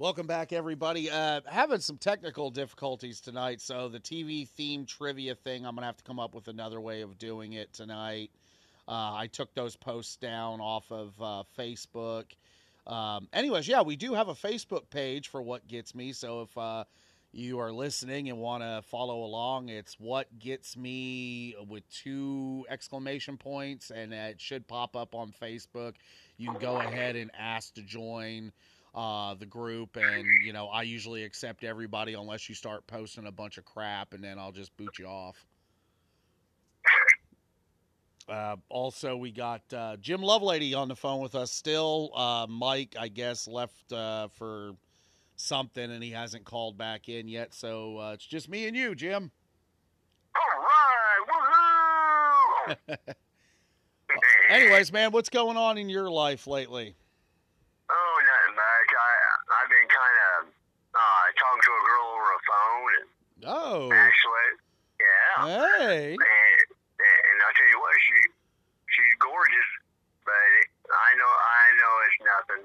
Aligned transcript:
Welcome 0.00 0.28
back, 0.28 0.52
everybody. 0.52 1.10
Uh, 1.10 1.40
having 1.44 1.80
some 1.80 1.96
technical 1.96 2.50
difficulties 2.50 3.20
tonight, 3.20 3.60
so 3.60 3.88
the 3.88 3.98
TV 3.98 4.48
theme 4.48 4.86
trivia 4.86 5.34
thing, 5.34 5.66
I'm 5.66 5.74
gonna 5.74 5.88
have 5.88 5.96
to 5.96 6.04
come 6.04 6.20
up 6.20 6.36
with 6.36 6.46
another 6.46 6.80
way 6.80 7.00
of 7.00 7.18
doing 7.18 7.54
it 7.54 7.72
tonight. 7.72 8.30
Uh, 8.86 9.14
I 9.14 9.26
took 9.26 9.52
those 9.56 9.74
posts 9.74 10.14
down 10.14 10.60
off 10.60 10.92
of 10.92 11.20
uh, 11.20 11.42
Facebook. 11.58 12.26
Um, 12.86 13.26
anyways, 13.32 13.66
yeah, 13.66 13.82
we 13.82 13.96
do 13.96 14.14
have 14.14 14.28
a 14.28 14.34
Facebook 14.34 14.88
page 14.88 15.26
for 15.26 15.42
What 15.42 15.66
Gets 15.66 15.96
Me. 15.96 16.12
So 16.12 16.42
if 16.42 16.56
uh, 16.56 16.84
you 17.32 17.58
are 17.58 17.72
listening 17.72 18.28
and 18.28 18.38
want 18.38 18.62
to 18.62 18.82
follow 18.88 19.24
along, 19.24 19.68
it's 19.68 19.98
What 19.98 20.28
Gets 20.38 20.76
Me 20.76 21.56
with 21.68 21.82
two 21.90 22.64
exclamation 22.70 23.36
points, 23.36 23.90
and 23.90 24.14
it 24.14 24.40
should 24.40 24.68
pop 24.68 24.94
up 24.94 25.16
on 25.16 25.34
Facebook. 25.42 25.94
You 26.36 26.52
can 26.52 26.60
go 26.60 26.76
ahead 26.76 27.16
and 27.16 27.32
ask 27.36 27.74
to 27.74 27.82
join 27.82 28.52
uh, 28.98 29.34
the 29.34 29.46
group, 29.46 29.96
and 29.96 30.26
you 30.44 30.52
know 30.52 30.66
I 30.66 30.82
usually 30.82 31.22
accept 31.22 31.62
everybody 31.62 32.14
unless 32.14 32.48
you 32.48 32.54
start 32.54 32.84
posting 32.88 33.26
a 33.26 33.32
bunch 33.32 33.56
of 33.56 33.64
crap, 33.64 34.12
and 34.12 34.24
then 34.24 34.40
I'll 34.40 34.50
just 34.50 34.76
boot 34.76 34.98
you 34.98 35.06
off. 35.06 35.46
Uh, 38.28 38.56
also, 38.68 39.16
we 39.16 39.30
got 39.30 39.62
uh, 39.72 39.96
Jim 39.98 40.20
Lovelady 40.20 40.76
on 40.76 40.88
the 40.88 40.96
phone 40.96 41.22
with 41.22 41.36
us 41.36 41.52
still. 41.52 42.10
Uh, 42.14 42.46
Mike, 42.48 42.96
I 42.98 43.06
guess, 43.08 43.46
left 43.46 43.92
uh, 43.92 44.28
for 44.34 44.72
something, 45.36 45.92
and 45.92 46.02
he 46.02 46.10
hasn't 46.10 46.44
called 46.44 46.76
back 46.76 47.08
in 47.08 47.28
yet. 47.28 47.54
So 47.54 47.98
uh, 47.98 48.12
it's 48.14 48.26
just 48.26 48.48
me 48.48 48.66
and 48.66 48.76
you, 48.76 48.96
Jim. 48.96 49.30
All 50.34 50.60
right, 50.60 51.20
woohoo! 52.96 53.14
Anyways, 54.50 54.92
man, 54.92 55.12
what's 55.12 55.28
going 55.28 55.56
on 55.56 55.78
in 55.78 55.88
your 55.88 56.10
life 56.10 56.46
lately? 56.46 56.96
Oh, 57.90 58.16
nothing 58.20 58.56
much. 58.56 58.90
I 58.92 59.10
I've 59.48 59.70
been 59.72 59.88
kind 59.88 60.16
of 60.28 60.36
uh, 60.92 61.24
talking 61.40 61.62
to 61.64 61.72
a 61.72 61.82
girl 61.88 62.06
over 62.12 62.28
a 62.36 62.40
phone, 62.44 62.90
and 63.00 63.08
Oh, 63.48 63.88
actually, 63.88 64.48
yeah. 65.00 65.80
hey. 65.80 66.12
And, 66.12 66.66
and 67.00 67.36
I'll 67.40 67.56
tell 67.56 67.70
you 67.72 67.80
what, 67.80 67.94
she 67.96 68.16
she's 68.92 69.14
gorgeous, 69.24 69.70
but 70.28 70.36
it, 70.60 70.68
I 70.92 71.10
know 71.16 71.32
I 71.32 71.64
know 71.80 71.92
it's 72.04 72.18
nothing. 72.28 72.64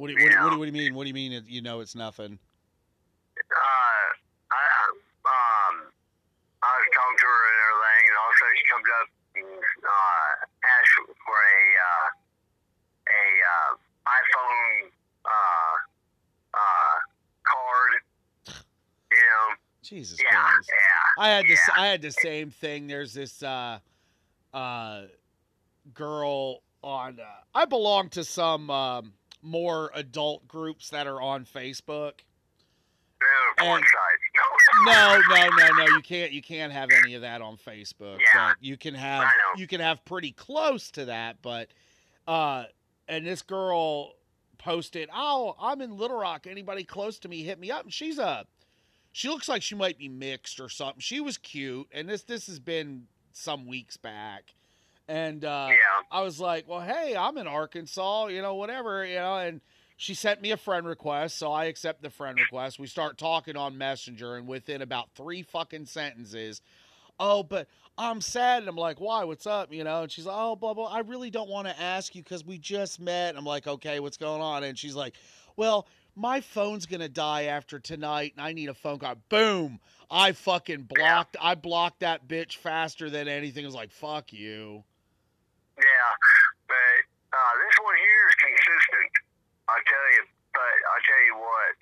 What 0.00 0.06
do, 0.08 0.12
you, 0.14 0.24
what, 0.24 0.32
do, 0.32 0.38
what, 0.40 0.50
do, 0.52 0.58
what 0.58 0.64
do 0.64 0.72
you 0.72 0.78
mean? 0.78 0.94
What 0.94 1.04
do 1.04 1.08
you 1.12 1.18
mean? 1.20 1.32
it- 1.36 1.48
You 1.50 1.60
know, 1.60 1.80
it's 1.80 1.94
nothing. 1.94 2.38
Uh, 2.40 4.06
I 4.50 4.64
um 5.28 5.74
I 6.64 6.70
was 6.80 6.88
talking 6.96 7.18
to 7.20 7.26
her 7.28 7.42
and 7.52 7.58
everything, 7.68 8.02
and 8.08 8.14
all 8.18 8.28
of 8.30 8.34
a 8.34 8.38
sudden 8.40 8.56
she 8.56 8.66
comes 8.72 8.88
up 9.02 9.08
and 9.36 9.62
uh, 9.84 10.30
asks 10.64 10.96
for 11.28 11.36
a 11.36 11.60
uh, 11.76 12.06
a 13.04 13.22
uh, 13.52 13.70
iPhone 14.08 14.72
uh, 15.28 15.74
uh, 16.56 16.94
card. 17.44 17.92
You 19.08 19.24
know, 19.24 19.46
Jesus 19.88 20.18
yeah, 20.22 20.38
Christ. 20.38 20.70
yeah. 20.70 21.24
I 21.24 21.28
had 21.28 21.46
this. 21.48 21.60
I 21.76 21.86
had 21.86 22.02
the 22.02 22.10
same 22.10 22.50
thing. 22.50 22.86
There's 22.86 23.14
this 23.14 23.42
uh, 23.42 23.78
uh, 24.52 25.02
girl 25.94 26.62
on. 26.82 27.18
Uh, 27.20 27.24
I 27.54 27.64
belong 27.64 28.08
to 28.10 28.24
some 28.24 28.70
um, 28.70 29.12
more 29.42 29.90
adult 29.94 30.46
groups 30.46 30.90
that 30.90 31.06
are 31.06 31.20
on 31.20 31.44
Facebook. 31.44 32.12
Yeah, 33.58 33.74
And- 33.74 33.84
No, 34.86 35.20
no, 35.30 35.48
no, 35.56 35.68
no. 35.78 35.84
You 35.96 36.02
can't. 36.02 36.30
You 36.30 36.42
can't 36.42 36.72
have 36.72 36.90
any 36.92 37.14
of 37.14 37.22
that 37.22 37.40
on 37.42 37.56
Facebook. 37.56 38.18
Yeah. 38.34 38.52
You 38.60 38.76
can 38.76 38.94
have. 38.94 39.28
You 39.56 39.66
can 39.66 39.80
have 39.80 40.04
pretty 40.04 40.30
close 40.30 40.90
to 40.92 41.06
that. 41.06 41.38
But, 41.42 41.68
uh, 42.28 42.64
and 43.08 43.26
this 43.26 43.42
girl 43.42 44.12
posted, 44.58 45.08
"Oh, 45.12 45.56
I'm 45.60 45.80
in 45.80 45.96
Little 45.96 46.18
Rock. 46.18 46.46
Anybody 46.46 46.84
close 46.84 47.18
to 47.20 47.28
me, 47.28 47.42
hit 47.42 47.58
me 47.58 47.70
up." 47.70 47.84
And 47.84 47.92
she's 47.92 48.18
a. 48.18 48.46
She 49.18 49.28
looks 49.28 49.48
like 49.48 49.62
she 49.62 49.74
might 49.74 49.98
be 49.98 50.08
mixed 50.08 50.60
or 50.60 50.68
something. 50.68 51.00
She 51.00 51.18
was 51.18 51.38
cute, 51.38 51.88
and 51.90 52.08
this 52.08 52.22
this 52.22 52.46
has 52.46 52.60
been 52.60 53.08
some 53.32 53.66
weeks 53.66 53.96
back, 53.96 54.54
and 55.08 55.44
uh, 55.44 55.66
Yeah. 55.70 55.76
I 56.12 56.20
was 56.20 56.38
like, 56.38 56.68
well, 56.68 56.80
hey, 56.80 57.16
I'm 57.16 57.36
in 57.36 57.48
Arkansas, 57.48 58.28
you 58.28 58.40
know, 58.42 58.54
whatever, 58.54 59.04
you 59.04 59.16
know, 59.16 59.38
and 59.38 59.60
she 59.96 60.14
sent 60.14 60.40
me 60.40 60.52
a 60.52 60.56
friend 60.56 60.86
request, 60.86 61.36
so 61.36 61.50
I 61.50 61.64
accept 61.64 62.00
the 62.00 62.10
friend 62.10 62.38
request. 62.38 62.78
We 62.78 62.86
start 62.86 63.18
talking 63.18 63.56
on 63.56 63.76
Messenger, 63.76 64.36
and 64.36 64.46
within 64.46 64.82
about 64.82 65.08
three 65.16 65.42
fucking 65.42 65.86
sentences, 65.86 66.62
oh, 67.18 67.42
but 67.42 67.66
I'm 67.98 68.20
sad. 68.20 68.62
And 68.62 68.68
I'm 68.68 68.76
like, 68.76 69.00
why? 69.00 69.24
What's 69.24 69.48
up? 69.48 69.72
You 69.72 69.82
know, 69.82 70.02
and 70.02 70.12
she's 70.12 70.26
like, 70.26 70.36
oh, 70.38 70.54
blah, 70.54 70.74
blah. 70.74 70.92
I 70.92 71.00
really 71.00 71.30
don't 71.30 71.50
want 71.50 71.66
to 71.66 71.76
ask 71.80 72.14
you 72.14 72.22
because 72.22 72.44
we 72.44 72.56
just 72.56 73.00
met. 73.00 73.36
I'm 73.36 73.44
like, 73.44 73.66
okay, 73.66 73.98
what's 73.98 74.16
going 74.16 74.40
on? 74.40 74.62
And 74.62 74.78
she's 74.78 74.94
like, 74.94 75.16
well, 75.56 75.88
my 76.18 76.40
phone's 76.40 76.84
going 76.86 77.00
to 77.00 77.08
die 77.08 77.44
after 77.44 77.78
tonight, 77.78 78.32
and 78.36 78.44
I 78.44 78.52
need 78.52 78.68
a 78.68 78.74
phone 78.74 78.98
call. 78.98 79.14
Boom. 79.28 79.80
I 80.10 80.32
fucking 80.32 80.82
blocked. 80.82 81.36
I 81.40 81.54
blocked 81.54 82.00
that 82.00 82.26
bitch 82.26 82.56
faster 82.56 83.08
than 83.08 83.28
anything. 83.28 83.64
I 83.64 83.68
was 83.68 83.74
like, 83.74 83.92
fuck 83.92 84.32
you. 84.32 84.82
Yeah, 85.78 86.10
but 86.66 86.98
uh, 87.32 87.52
this 87.62 87.76
one 87.84 87.94
here 87.96 88.28
is 88.28 88.34
consistent. 88.34 89.12
I'll 89.68 89.84
tell 89.86 90.08
you, 90.16 90.24
but 90.52 90.76
I'll 90.90 91.04
tell 91.06 91.24
you 91.24 91.36
what. 91.38 91.72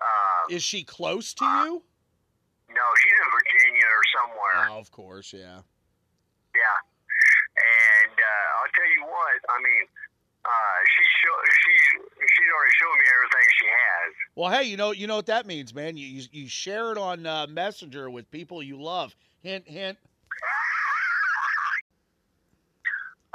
Uh, 0.00 0.54
Is 0.56 0.62
she 0.62 0.82
close 0.82 1.32
to 1.34 1.44
you? 1.44 1.82
no, 2.68 2.84
she's 2.98 3.12
in 3.12 3.30
Virginia 3.30 3.86
or 3.86 4.04
somewhere. 4.18 4.68
Oh, 4.74 4.80
of 4.80 4.90
course, 4.90 5.32
yeah. 5.32 5.60
Yeah, 6.56 6.78
and 7.56 8.16
uh, 8.16 8.48
I'll 8.60 8.72
tell 8.74 8.90
you 8.96 9.04
what. 9.04 9.36
I 9.48 9.56
mean, 9.62 9.84
uh, 10.46 10.78
she 10.94 11.02
show 11.22 11.34
she's 11.50 11.86
she's 12.22 12.50
already 12.54 12.74
showed 12.78 12.96
me 12.96 13.04
everything 13.14 13.46
she 13.58 13.66
has. 13.66 14.10
Well, 14.36 14.50
hey, 14.50 14.64
you 14.64 14.76
know, 14.76 14.92
you 14.92 15.06
know 15.06 15.16
what 15.16 15.26
that 15.26 15.46
means, 15.46 15.74
man. 15.74 15.96
You 15.96 16.06
you, 16.06 16.22
you 16.30 16.48
share 16.48 16.92
it 16.92 16.98
on 16.98 17.26
uh, 17.26 17.46
Messenger 17.48 18.10
with 18.10 18.30
people 18.30 18.62
you 18.62 18.80
love. 18.80 19.14
Hint, 19.42 19.66
hint. 19.68 19.98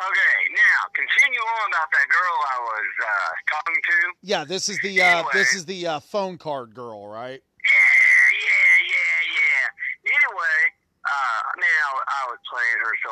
Okay, 0.02 0.38
now 0.58 0.90
continue 0.98 1.38
on 1.38 1.70
about 1.70 1.94
that 1.94 2.10
girl 2.10 2.38
I 2.42 2.58
was 2.58 2.90
uh, 3.06 3.32
talking 3.54 3.78
to. 3.86 3.98
Yeah, 4.26 4.44
this 4.46 4.66
is 4.68 4.82
the 4.82 4.98
uh, 4.98 5.24
this 5.32 5.54
is 5.54 5.66
the 5.66 5.86
uh, 5.86 6.00
phone 6.00 6.40
card 6.40 6.74
girl, 6.74 7.06
right? 7.06 7.38
Yeah, 7.38 8.26
yeah, 8.34 8.74
yeah, 8.82 9.20
yeah. 9.30 10.10
Anyway, 10.10 10.58
uh, 11.06 11.42
man, 11.62 11.80
I, 11.86 11.92
I 12.02 12.22
was 12.34 12.42
playing 12.50 12.80
her 12.82 12.94
so 13.06 13.12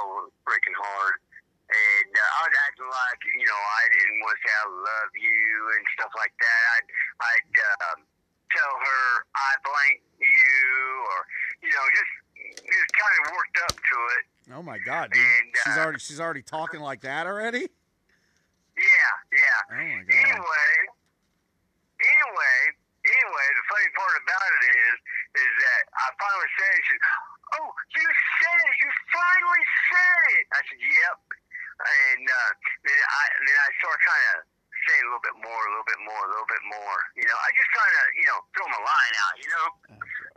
freaking 0.50 0.74
hard. 0.82 1.22
And 1.70 2.12
uh, 2.18 2.38
I 2.38 2.40
was 2.50 2.56
acting 2.66 2.90
like, 2.90 3.22
you 3.30 3.46
know, 3.46 3.62
I 3.62 3.84
didn't 3.94 4.18
want 4.26 4.34
to 4.34 4.42
say 4.42 4.54
I 4.58 4.66
love 4.74 5.12
you 5.14 5.46
and 5.78 5.84
stuff 5.94 6.10
like 6.18 6.34
that. 6.42 6.62
I'd, 6.74 6.88
I'd 7.22 7.54
um, 7.94 8.00
tell 8.50 8.74
her 8.74 9.06
I 9.38 9.52
blank 9.62 10.02
you 10.18 10.66
or, 11.14 11.20
you 11.62 11.70
know, 11.70 11.86
just, 11.94 12.14
just 12.58 12.90
kind 12.98 13.16
of 13.22 13.38
worked 13.38 13.58
up 13.70 13.76
to 13.78 13.98
it. 14.18 14.24
Oh 14.50 14.66
my 14.66 14.82
god, 14.82 15.14
dude. 15.14 15.22
And, 15.22 15.54
she's 15.62 15.78
uh, 15.78 15.86
already 15.86 16.02
she's 16.02 16.18
already 16.18 16.42
talking 16.42 16.82
like 16.82 17.06
that 17.06 17.30
already. 17.30 17.70
Yeah, 18.74 19.14
yeah. 19.30 19.60
Oh 19.70 19.78
my 19.78 20.02
god. 20.10 20.26
Anyway, 20.26 20.74
anyway, 22.02 22.58
anyway, 23.06 23.48
the 23.54 23.66
funny 23.70 23.90
part 23.94 24.16
about 24.26 24.50
it 24.58 24.74
is, 24.74 24.98
is 25.38 25.52
that 25.54 25.82
I 26.02 26.06
finally 26.18 26.50
said 26.58 26.72
it. 26.74 26.82
She 26.82 26.98
said, 26.98 27.06
"Oh, 27.62 27.70
you 27.94 28.08
said 28.42 28.58
it! 28.58 28.76
You 28.82 28.90
finally 29.14 29.66
said 29.86 30.22
it!" 30.34 30.46
I 30.50 30.60
said, 30.66 30.82
"Yep." 30.82 31.39
And 31.80 32.24
uh, 32.28 32.52
then 32.84 33.00
I 33.00 33.24
then 33.40 33.56
I 33.56 33.70
started 33.80 34.04
kind 34.04 34.26
of 34.36 34.38
saying 34.88 35.04
a 35.04 35.08
little 35.08 35.24
bit 35.24 35.38
more, 35.40 35.62
a 35.64 35.70
little 35.72 35.90
bit 35.90 36.02
more, 36.04 36.22
a 36.28 36.32
little 36.32 36.52
bit 36.52 36.64
more. 36.68 36.98
You 37.16 37.26
know, 37.28 37.38
I 37.40 37.50
just 37.56 37.72
kind 37.72 37.94
of 37.94 38.06
you 38.20 38.28
know 38.28 38.40
throw 38.52 38.68
my 38.68 38.82
line 38.84 39.16
out. 39.24 39.36
You 39.40 39.50
know, 39.50 39.68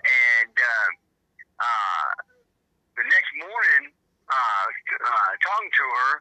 and 0.06 0.54
uh, 0.54 0.88
uh, 1.62 2.08
the 2.94 3.04
next 3.10 3.32
morning, 3.38 3.90
uh, 4.30 4.66
uh, 5.02 5.30
talking 5.42 5.72
to 5.72 5.86
her, 5.86 6.12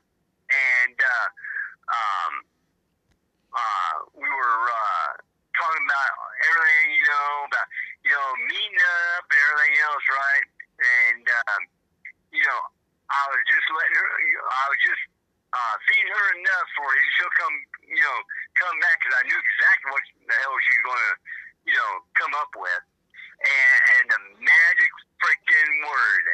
and 0.50 0.98
uh, 0.98 1.28
um, 1.92 2.34
uh, 3.54 3.96
we 4.18 4.30
were 4.30 4.62
uh, 4.74 5.12
talking 5.54 5.86
about 5.86 6.14
everything, 6.50 6.88
you 6.98 7.06
know, 7.06 7.30
about 7.46 7.68
you 8.06 8.12
know 8.12 8.28
meeting 8.50 8.82
up 9.14 9.26
and 9.30 9.38
everything 9.38 9.76
else, 9.86 10.06
right? 10.10 10.48
And 10.82 11.26
um, 11.46 11.62
you 12.32 12.42
know, 12.42 12.62
I 13.12 13.22
was 13.28 13.42
just 13.46 13.68
letting 13.70 13.98
her. 14.00 14.10
I 14.62 14.66
was 14.70 14.82
just 14.86 15.04
uh, 15.52 15.76
feeding 15.90 16.14
her 16.14 16.28
enough 16.38 16.68
for 16.78 16.88
she'll 17.18 17.36
come, 17.42 17.56
you 17.82 17.98
know, 17.98 18.18
come 18.62 18.78
back 18.78 19.02
because 19.02 19.18
I 19.18 19.24
knew 19.26 19.40
exactly 19.40 19.90
what 19.90 20.04
the 20.30 20.36
hell 20.38 20.56
she 20.62 20.72
was 20.78 20.84
going 20.86 21.02
to, 21.02 21.14
you 21.66 21.76
know, 21.76 21.92
come 22.14 22.34
up 22.38 22.52
with. 22.54 22.84
And, 23.42 23.80
and 23.98 24.06
the 24.14 24.22
magic 24.38 24.92
freaking 25.18 25.72
word. 25.82 26.26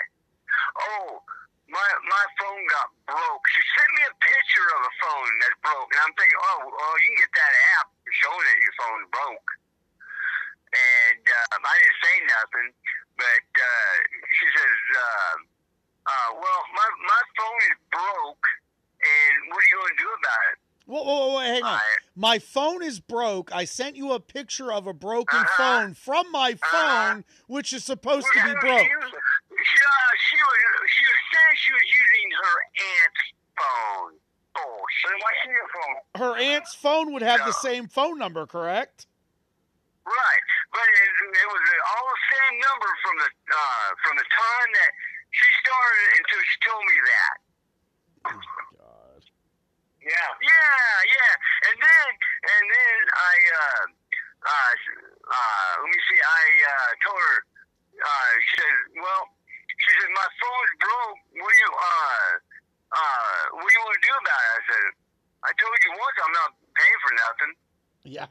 Oh, 0.76 1.24
my 1.72 1.88
my 2.08 2.26
phone 2.40 2.64
got 2.68 2.92
broke. 3.08 3.44
She 3.56 3.64
sent 3.80 3.90
me 3.96 4.04
a 4.12 4.16
picture 4.20 4.68
of 4.76 4.82
a 4.88 4.94
phone 5.00 5.32
that 5.48 5.54
broke, 5.64 5.88
and 5.96 6.00
I'm 6.04 6.16
thinking, 6.20 6.40
oh, 6.40 6.68
well, 6.68 6.96
you 7.00 7.08
can 7.16 7.20
get 7.24 7.34
that 7.36 7.54
app 7.80 7.88
showing 8.24 8.44
that 8.44 8.60
your 8.60 8.76
phone 8.76 9.04
broke. 9.12 9.50
And 10.76 11.24
um, 11.24 11.64
I 11.64 11.74
didn't 11.80 12.00
say 12.04 12.16
nothing, 12.28 12.68
but 13.16 13.48
uh, 13.56 13.96
she 14.36 14.48
says, 14.52 14.78
uh, 15.00 15.36
uh, 16.08 16.30
well, 16.34 16.62
my 16.74 16.88
my 17.06 17.22
phone 17.38 17.60
is 17.72 17.78
broke, 17.92 18.46
and 19.04 19.34
what 19.52 19.60
are 19.60 19.68
you 19.70 19.78
going 19.84 19.96
to 19.98 20.04
do 20.04 20.10
about 20.10 20.44
it? 20.54 20.58
Whoa, 20.88 21.04
whoa, 21.04 21.28
whoa, 21.34 21.40
hang 21.40 21.64
on. 21.64 21.74
I, 21.80 21.82
My 22.16 22.40
phone 22.40 22.82
is 22.82 23.02
broke. 23.02 23.52
I 23.54 23.66
sent 23.66 23.98
you 23.98 24.14
a 24.14 24.22
picture 24.22 24.72
of 24.72 24.88
a 24.88 24.94
broken 24.94 25.40
Uh-huh. 25.40 25.58
phone 25.84 25.94
from 25.96 26.32
my 26.32 26.52
Uh-huh. 26.56 26.72
phone, 26.72 27.26
which 27.48 27.74
is 27.74 27.84
supposed 27.84 28.26
to 28.32 28.40
Well, 28.40 28.46
be 28.46 28.52
she 28.54 28.60
broke. 28.66 29.04
was- 29.04 29.12
She, 29.52 29.80
uh, 29.84 30.12
she 30.30 30.38
was 30.38 30.60
she 30.88 31.04
was 31.04 31.20
saying 31.34 31.56
she 31.56 31.72
was 31.74 31.82
using 31.92 32.32
her 32.32 32.56
aunt's 33.04 33.26
phone. 33.58 34.12
Oh, 34.56 34.80
shit. 35.02 35.12
Why 35.22 35.32
she 35.44 35.50
your 35.50 35.68
phone? 35.68 35.96
Her 36.16 36.38
aunt's 36.38 36.74
phone 36.76 37.12
would 37.14 37.22
have 37.22 37.44
the 37.46 37.52
same 37.54 37.88
phone 37.90 38.18
number, 38.18 38.46
correct? 38.48 39.08
Right, 40.06 40.44
but 40.72 40.88
it, 40.88 41.10
it 41.36 41.48
was 41.52 41.64
all 41.92 42.06
the 42.08 42.22
same 42.32 42.60
number 42.64 42.90
from 43.04 43.16
the 43.18 43.30
uh, 43.52 43.88
from 44.08 44.16
the 44.16 44.24
time 44.24 44.70
that 44.80 44.92
she 45.32 45.48
started 45.64 46.10
until 46.22 46.42
she 46.42 46.58
told 46.64 46.84
me 46.88 46.98
that. 47.08 47.38
God. 48.78 49.22
Yeah. 50.02 50.30
Yeah, 50.40 50.92
yeah. 51.08 51.34
And 51.72 51.78
then 51.80 52.08
and 52.16 52.64
then 52.72 52.98
I 53.12 53.36
uh 53.52 53.84
uh 54.48 54.74
uh 55.28 55.72
let 55.84 55.90
me 55.92 56.00
see, 56.08 56.20
I 56.20 56.44
uh 56.64 56.90
told 57.04 57.20
her 57.20 57.38
uh 58.00 58.32
she 58.40 58.52
said, 58.62 58.76
Well 59.04 59.24
she 59.68 59.92
said, 60.00 60.10
My 60.16 60.30
phone's 60.40 60.74
broke, 60.80 61.20
what 61.44 61.52
do 61.52 61.58
you 61.60 61.72
uh 61.72 62.32
uh 62.96 63.42
what 63.60 63.68
do 63.68 63.74
you 63.76 63.84
want 63.84 63.96
to 64.00 64.06
do 64.08 64.14
about 64.16 64.42
it? 64.42 64.52
I 64.56 64.62
said, 64.72 64.86
I 65.44 65.52
told 65.60 65.76
you 65.84 65.92
once 65.96 66.18
I'm 66.24 66.36
not 66.36 66.52
paying 66.76 67.00
for 67.04 67.14
nothing. 67.14 67.54
Yeah. 68.08 68.28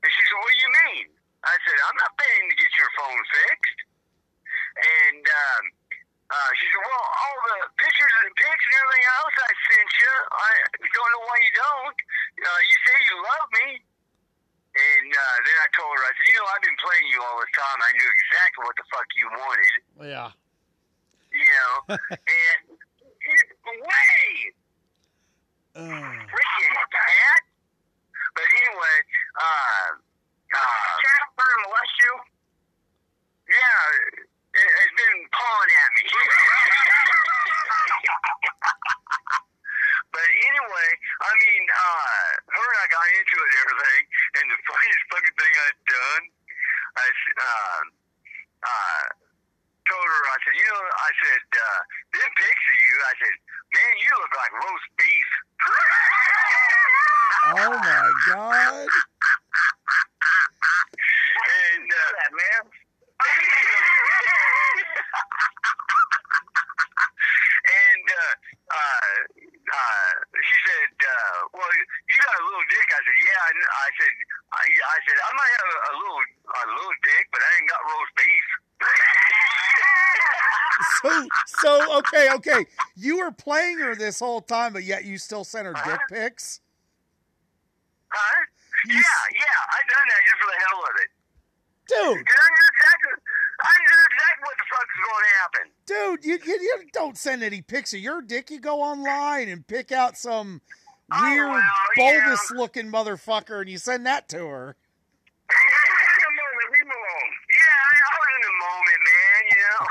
And 0.00 0.10
she 0.10 0.22
said, 0.24 0.38
What 0.40 0.52
do 0.52 0.58
you 0.64 0.72
mean? 0.86 1.06
I 1.44 1.54
said, 1.62 1.76
I'm 1.86 1.98
not 2.02 2.12
paying 2.18 2.44
to 2.50 2.56
get 2.58 2.70
your 2.74 2.90
phone 2.98 3.22
fixed. 3.30 3.78
And 4.78 5.22
um, 5.22 5.64
uh, 6.28 6.50
she 6.60 6.64
said, 6.68 6.82
Well, 6.84 7.06
all 7.08 7.36
the 7.48 7.58
pictures 7.80 8.14
and 8.24 8.30
pics 8.36 8.64
and 8.68 8.74
everything 8.76 9.06
else 9.08 9.34
I 9.40 9.52
sent 9.68 9.90
you, 9.96 10.12
I 10.28 10.50
don't 10.84 11.10
know 11.16 11.24
why 11.24 11.38
you 11.40 11.52
don't. 11.56 11.98
Uh, 12.44 12.60
you 12.64 12.76
say 12.84 12.96
you 13.08 13.16
love 13.20 13.46
me. 13.62 13.68
And 14.78 15.10
uh, 15.10 15.36
then 15.42 15.56
I 15.58 15.68
told 15.74 15.90
her, 15.96 16.02
I 16.04 16.12
said, 16.14 16.26
You 16.28 16.36
know, 16.36 16.46
I've 16.52 16.64
been 16.64 16.78
playing 16.78 17.08
you 17.10 17.20
all 17.24 17.36
this 17.40 17.52
time. 17.56 17.78
I 17.80 17.90
knew 17.96 18.08
exactly 18.08 18.62
what 18.62 18.76
the 18.76 18.86
fuck 18.92 19.08
you 19.16 19.26
wanted. 19.32 19.74
Yeah. 20.04 20.30
You 21.32 21.48
know? 21.48 21.74
and 22.12 22.78
way 23.68 24.52
Uh, 25.76 25.84
freaking 26.26 26.74
cat. 26.90 27.42
But 28.34 28.48
anyway, 28.50 28.96
uh, 29.38 29.88
cat 30.50 31.22
firm 31.36 31.58
molest 31.62 31.94
you? 32.02 32.14
Yeah, 33.48 33.78
it, 34.58 34.68
it's 34.68 34.94
been 34.98 35.18
pawing 35.30 35.72
at 35.72 35.90
me. 35.94 36.04
but 40.12 40.28
anyway, 40.28 40.90
I 41.22 41.30
mean, 41.38 41.62
uh, 41.70 42.26
her 42.48 42.66
and 42.66 42.78
I 42.82 42.86
got 42.90 42.97
into 43.08 43.36
it 43.40 43.48
and 43.48 43.58
everything, 43.64 44.02
and 44.40 44.44
the 44.52 44.60
funniest 44.68 45.02
fucking 45.12 45.36
thing 45.40 45.52
I'd 45.64 45.80
done, 45.88 46.24
I, 46.98 47.06
s- 47.08 47.36
uh, 47.38 47.82
uh, 48.68 49.04
told 49.88 50.04
her, 50.04 50.22
I 50.28 50.36
said, 50.44 50.54
you 50.60 50.66
know, 50.68 50.82
I 50.84 51.10
said, 51.24 51.42
uh, 51.56 51.80
them 52.20 52.30
pics 52.36 52.64
of 52.68 52.76
you, 52.76 52.94
I 53.08 53.14
said, 53.24 53.34
man, 53.72 53.92
you 54.04 54.10
look 54.20 54.34
like 54.36 54.52
roast 54.52 54.88
beef. 55.00 55.30
oh 57.56 57.72
my 57.80 58.08
God. 58.28 58.88
And 61.38 61.86
uh, 61.88 62.10
that 62.18 62.30
man. 62.34 62.62
and 67.68 68.06
uh, 68.08 68.34
uh, 68.72 69.18
uh, 69.68 70.12
she 70.40 70.56
said, 70.66 70.92
uh, 71.02 71.38
"Well, 71.52 71.72
you 72.08 72.16
got 72.18 72.34
a 72.40 72.44
little 72.46 72.66
dick." 72.70 72.88
I 72.88 73.00
said, 73.04 73.18
"Yeah." 73.22 73.38
I, 73.42 73.50
I 73.58 73.88
said, 73.98 74.12
I, 74.52 74.64
"I 74.64 74.96
said 75.08 75.16
I 75.18 75.30
might 75.34 75.52
have 75.58 75.68
a, 75.68 75.78
a 75.78 75.92
little 75.98 76.22
a 76.22 76.64
little 76.78 76.96
dick, 77.04 77.24
but 77.32 77.40
I 77.42 77.50
ain't 77.58 77.68
got 77.68 77.80
roast 77.86 78.12
beef." 78.16 78.48
So, 81.02 81.10
so 81.46 81.98
okay, 81.98 82.28
okay. 82.34 82.66
You 82.96 83.17
were 83.28 83.32
playing 83.32 83.78
her 83.78 83.94
this 83.94 84.18
whole 84.20 84.40
time, 84.40 84.72
but 84.72 84.84
yet 84.84 85.04
you 85.04 85.18
still 85.18 85.44
sent 85.44 85.66
her 85.66 85.74
dick 85.84 86.00
pics. 86.10 86.60
huh? 88.08 88.44
You 88.86 88.94
Yeah, 88.94 89.00
s- 89.00 89.34
yeah. 89.34 89.60
I 89.68 89.78
done 89.88 90.06
that 90.08 90.22
just 90.24 90.38
for 90.40 90.46
the 90.46 90.58
hell 90.68 90.80
of 90.82 90.94
it. 91.02 91.10
Dude, 91.88 92.26
Cause 92.26 92.36
I 92.40 92.48
knew 92.50 92.68
exactly, 92.76 93.12
I 93.60 93.74
knew 93.80 94.00
exactly 94.12 94.44
what 94.44 94.56
the 94.58 94.64
fuck 94.68 94.86
was 94.88 95.00
going 95.08 95.24
to 95.24 95.32
happen. 95.40 95.64
dude, 95.86 96.24
you, 96.24 96.36
you 96.46 96.58
you 96.60 96.74
don't 96.92 97.16
send 97.16 97.42
any 97.42 97.60
pics 97.62 97.92
of 97.94 98.00
your 98.00 98.20
dick. 98.22 98.50
You 98.50 98.60
go 98.60 98.80
online 98.82 99.48
and 99.48 99.66
pick 99.66 99.90
out 99.92 100.16
some 100.16 100.60
Oh, 101.10 101.22
weird, 101.22 101.48
well, 101.48 101.62
yeah. 101.96 102.20
bulbous 102.26 102.50
looking 102.50 102.92
motherfucker, 102.92 103.60
and 103.62 103.70
you 103.70 103.78
send 103.78 104.04
that 104.06 104.28
to 104.28 104.36
her. 104.38 104.76
moment, 105.48 106.68
leave 106.72 106.84
me 106.84 106.92
alone. 106.92 107.32
Yeah, 107.48 107.88
I, 107.88 107.92
I 108.04 108.12
was 108.20 108.28
in 108.36 108.42
the 108.44 108.52
moment, 108.60 109.00
man. 109.08 109.40
You 109.50 109.62
know. 109.64 109.86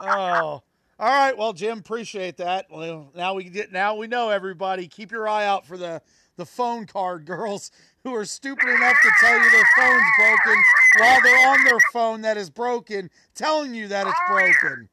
Oh, 0.00 0.06
all 0.06 0.62
right. 1.00 1.36
Well, 1.36 1.52
Jim, 1.52 1.78
appreciate 1.78 2.36
that. 2.38 2.66
Well, 2.70 3.10
now 3.14 3.34
we 3.34 3.44
get 3.44 3.72
now 3.72 3.94
we 3.96 4.06
know 4.06 4.30
everybody. 4.30 4.86
Keep 4.88 5.12
your 5.12 5.28
eye 5.28 5.46
out 5.46 5.66
for 5.66 5.76
the 5.76 6.02
the 6.36 6.46
phone 6.46 6.86
card 6.86 7.24
girls 7.24 7.70
who 8.04 8.14
are 8.14 8.24
stupid 8.24 8.68
enough 8.68 8.96
to 9.02 9.10
tell 9.20 9.36
you 9.42 9.50
their 9.50 9.66
phone's 9.76 10.04
broken 10.16 10.62
while 10.98 11.20
they're 11.22 11.48
on 11.48 11.64
their 11.64 11.80
phone 11.92 12.22
that 12.22 12.36
is 12.36 12.48
broken, 12.50 13.10
telling 13.34 13.74
you 13.74 13.88
that 13.88 14.06
it's 14.06 14.16
Oh, 14.30 14.36
yeah. 14.38 14.52
broken. 14.62 14.88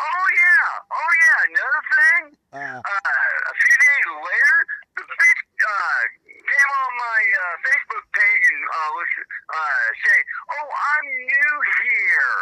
oh 0.00 0.26
yeah, 0.32 0.92
oh 0.92 1.12
yeah. 1.20 1.48
Another 1.48 1.82
thing. 1.92 2.36
Uh, 2.52 2.80
Uh, 2.84 3.50
a 3.50 3.54
few 3.64 3.76
days 3.80 4.06
later, 4.12 4.56
the 4.96 5.04
bitch 5.08 5.42
uh, 5.64 6.00
came 6.28 6.70
on 6.84 6.90
my 7.00 7.20
uh, 7.32 7.54
Facebook 7.64 8.04
page 8.12 8.44
and 8.52 8.62
uh, 8.68 8.88
was 8.92 9.10
uh, 9.56 9.84
say, 10.04 10.18
"Oh, 10.52 10.68
I'm 10.68 11.06
new 11.16 11.52
here. 11.80 12.36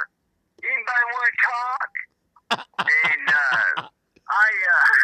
Anybody 0.67 1.05
want 1.15 1.27
to 1.31 1.37
talk?" 1.47 1.91
and 2.51 3.27
uh, 3.31 3.87
I 3.87 4.49
uh, 4.51 4.95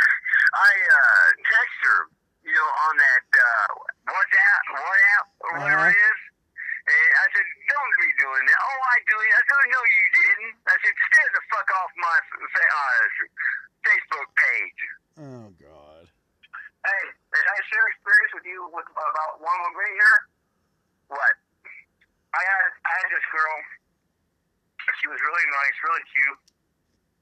I 0.59 0.73
uh, 0.75 1.27
text 1.39 1.79
her, 1.87 2.01
you 2.43 2.53
know, 2.59 2.71
on 2.91 2.95
that 2.99 3.27
uh, 3.31 3.67
WhatsApp, 4.11 4.63
WhatsApp 4.75 5.27
or 5.47 5.51
whatever 5.63 5.87
Uh-huh. 5.87 5.95
it 5.95 6.03
is. 6.11 6.21
And 6.87 7.11
I 7.15 7.27
said, 7.31 7.47
"Don't 7.71 7.95
be 8.03 8.11
doing 8.21 8.43
that." 8.47 8.59
Oh, 8.59 8.81
I 8.91 8.97
do 9.07 9.17
it. 9.23 9.31
I 9.39 9.43
said, 9.47 9.65
"No, 9.71 9.81
you 9.87 10.05
didn't." 10.19 10.55
I 10.67 10.77
said, 10.83 10.95
"Stay 11.15 11.27
the 11.31 11.43
fuck 11.55 11.69
off 11.79 11.91
my 11.95 12.17
fa- 12.27 12.75
uh, 12.75 13.05
Facebook 13.87 14.29
page." 14.35 14.81
oh 15.23 15.49
God. 15.63 16.05
Hey, 16.87 17.03
can 17.35 17.43
I 17.43 17.59
share 17.67 17.83
experience 17.91 18.33
with 18.39 18.47
you 18.47 18.63
with 18.71 18.87
about 18.87 19.43
one 19.43 19.57
more 19.59 19.75
right 19.75 19.91
here? 19.99 20.19
What? 21.11 21.35
I 22.31 22.43
had 22.47 22.65
I 22.87 22.93
had 23.03 23.09
this 23.11 23.27
girl. 23.35 23.57
She 25.03 25.11
was 25.11 25.19
really 25.19 25.47
nice, 25.51 25.77
really 25.83 26.05
cute, 26.15 26.41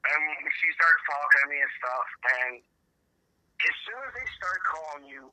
and 0.05 0.21
she 0.61 0.67
starts 0.75 1.01
talking 1.07 1.41
to 1.43 1.47
me 1.51 1.57
and 1.59 1.73
stuff. 1.79 2.07
And 2.25 2.53
as 3.61 3.75
soon 3.87 3.99
as 4.07 4.11
they 4.15 4.27
start 4.39 4.59
calling 4.63 5.05
you 5.07 5.23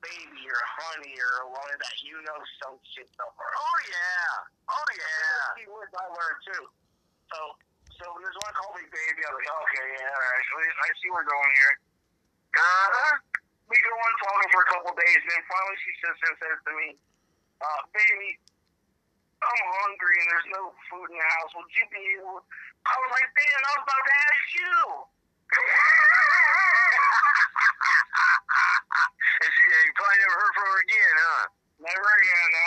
baby 0.00 0.42
or 0.48 0.62
honey 0.80 1.14
or 1.14 1.52
one 1.52 1.68
of 1.70 1.78
that, 1.78 1.96
you 2.00 2.16
know 2.24 2.38
some 2.64 2.76
shit 2.94 3.08
somewhere. 3.14 3.52
Oh 3.52 3.78
yeah, 3.86 4.72
oh 4.72 4.88
yeah. 4.96 5.60
Key 5.60 5.68
words 5.68 5.92
I 5.92 6.06
learned 6.08 6.40
too. 6.46 6.64
So, 7.30 7.38
so 8.00 8.04
when 8.16 8.24
there's 8.24 8.40
one 8.40 8.54
called 8.56 8.74
me 8.80 8.86
baby, 8.88 9.20
I'm 9.22 9.34
like, 9.36 9.50
okay, 9.50 9.86
yeah, 10.00 10.08
all 10.08 10.22
right. 10.24 10.44
So 10.48 10.54
I 10.56 10.88
see 10.98 11.08
where 11.12 11.22
we're 11.22 11.30
going 11.30 11.52
here. 11.52 11.74
Uh-huh. 12.50 13.14
We 13.70 13.78
go 13.78 13.92
on 13.94 14.12
talking 14.18 14.50
for 14.50 14.62
a 14.66 14.68
couple 14.74 14.90
days, 14.98 15.20
and 15.22 15.30
then 15.30 15.44
finally 15.46 15.78
she 15.78 15.92
sits 16.02 16.18
there 16.18 16.32
and 16.34 16.38
says 16.42 16.58
to 16.66 16.72
me, 16.74 16.88
uh, 17.62 17.80
baby, 17.94 18.34
I'm 19.40 19.64
hungry 19.84 20.16
and 20.20 20.26
there's 20.28 20.50
no 20.52 20.62
food 20.92 21.08
in 21.08 21.16
the 21.16 21.28
house. 21.38 21.50
Would 21.56 21.70
you 21.72 21.86
be 21.88 22.02
able? 22.20 22.44
I 22.86 22.92
was 22.96 23.10
like, 23.12 23.28
damn, 23.36 23.60
I 23.60 23.72
was 23.76 23.84
about 23.84 24.04
to 24.04 24.14
ask 24.14 24.54
you. 24.56 24.72
and 29.40 29.50
she, 29.50 29.62
you 29.68 29.92
probably 29.94 30.18
never 30.20 30.36
heard 30.40 30.54
from 30.54 30.64
her 30.64 30.80
again, 30.80 31.14
huh? 31.20 31.46
Never 31.80 32.08
again, 32.20 32.48
no. 32.56 32.66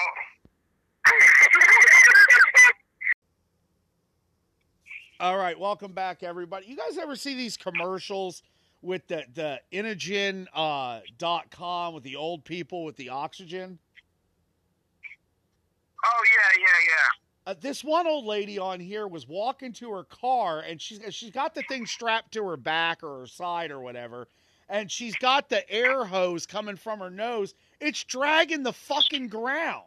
All 5.19 5.37
right, 5.37 5.57
welcome 5.57 5.93
back, 5.93 6.21
everybody. 6.23 6.65
You 6.67 6.75
guys 6.75 6.97
ever 6.97 7.15
see 7.15 7.35
these 7.35 7.55
commercials 7.57 8.41
with 8.81 9.07
the 9.07 9.23
the 9.33 9.61
Inogen 9.71 10.47
uh, 10.53 10.99
dot 11.17 11.49
com 11.49 11.93
with 11.93 12.03
the 12.03 12.17
old 12.17 12.43
people 12.43 12.83
with 12.83 12.97
the 12.97 13.07
oxygen? 13.09 13.79
oh 16.05 16.23
yeah, 16.35 16.59
yeah, 16.59 16.65
yeah. 16.87 17.23
Uh, 17.45 17.53
this 17.59 17.83
one 17.83 18.07
old 18.07 18.25
lady 18.25 18.57
on 18.57 18.79
here 18.79 19.05
was 19.07 19.27
walking 19.27 19.73
to 19.73 19.91
her 19.91 20.05
car 20.05 20.61
and 20.61 20.81
she's 20.81 21.01
she's 21.13 21.31
got 21.31 21.53
the 21.53 21.63
thing 21.63 21.85
strapped 21.85 22.31
to 22.33 22.45
her 22.47 22.55
back 22.55 23.03
or 23.03 23.19
her 23.19 23.27
side 23.27 23.69
or 23.69 23.81
whatever, 23.81 24.27
and 24.69 24.89
she's 24.89 25.15
got 25.17 25.49
the 25.49 25.69
air 25.69 26.05
hose 26.05 26.45
coming 26.45 26.77
from 26.77 26.99
her 26.99 27.09
nose. 27.09 27.53
It's 27.81 28.03
dragging 28.05 28.63
the 28.63 28.71
fucking 28.71 29.27
ground. 29.27 29.83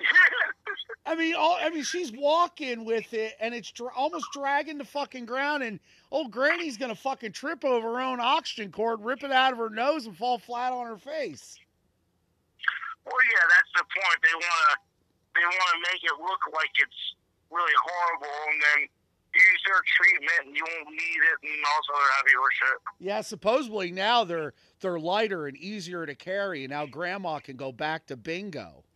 I 1.06 1.14
mean, 1.14 1.36
all, 1.36 1.56
I 1.60 1.70
mean, 1.70 1.84
she's 1.84 2.10
walking 2.10 2.84
with 2.84 3.14
it, 3.14 3.34
and 3.40 3.54
it's 3.54 3.70
dra- 3.70 3.92
almost 3.94 4.26
dragging 4.32 4.78
the 4.78 4.84
fucking 4.84 5.24
ground, 5.24 5.62
and 5.62 5.78
old 6.10 6.32
Granny's 6.32 6.76
gonna 6.76 6.96
fucking 6.96 7.32
trip 7.32 7.64
over 7.64 7.94
her 7.94 8.00
own 8.00 8.18
oxygen 8.18 8.72
cord, 8.72 9.00
rip 9.04 9.22
it 9.22 9.30
out 9.30 9.52
of 9.52 9.58
her 9.58 9.70
nose, 9.70 10.06
and 10.06 10.16
fall 10.16 10.38
flat 10.38 10.72
on 10.72 10.86
her 10.86 10.96
face. 10.96 11.56
Well, 13.04 13.14
yeah, 13.32 13.46
that's 13.56 13.70
the 13.76 13.84
point. 13.84 14.22
They 14.22 14.34
want 14.34 14.42
to 14.72 14.78
they 15.36 15.46
want 15.46 15.70
to 15.76 15.80
make 15.92 16.02
it 16.02 16.16
look 16.18 16.42
like 16.52 16.72
it's 16.80 17.14
really 17.52 17.76
horrible, 17.84 18.36
and 18.50 18.60
then 18.60 18.88
use 19.36 19.60
their 19.68 19.82
treatment, 19.96 20.46
and 20.48 20.56
you 20.56 20.64
won't 20.64 20.88
need 20.90 21.20
it, 21.20 21.38
and 21.44 21.52
other 21.92 22.08
happy 22.16 22.32
horse 22.36 22.56
shit. 22.56 22.80
Yeah, 22.98 23.20
supposedly 23.20 23.92
now 23.92 24.24
they're 24.24 24.54
they're 24.80 24.98
lighter 24.98 25.46
and 25.46 25.56
easier 25.56 26.04
to 26.06 26.14
carry, 26.14 26.64
and 26.64 26.70
now 26.70 26.86
Grandma 26.86 27.38
can 27.38 27.56
go 27.56 27.72
back 27.72 28.06
to 28.06 28.16
bingo. 28.16 28.82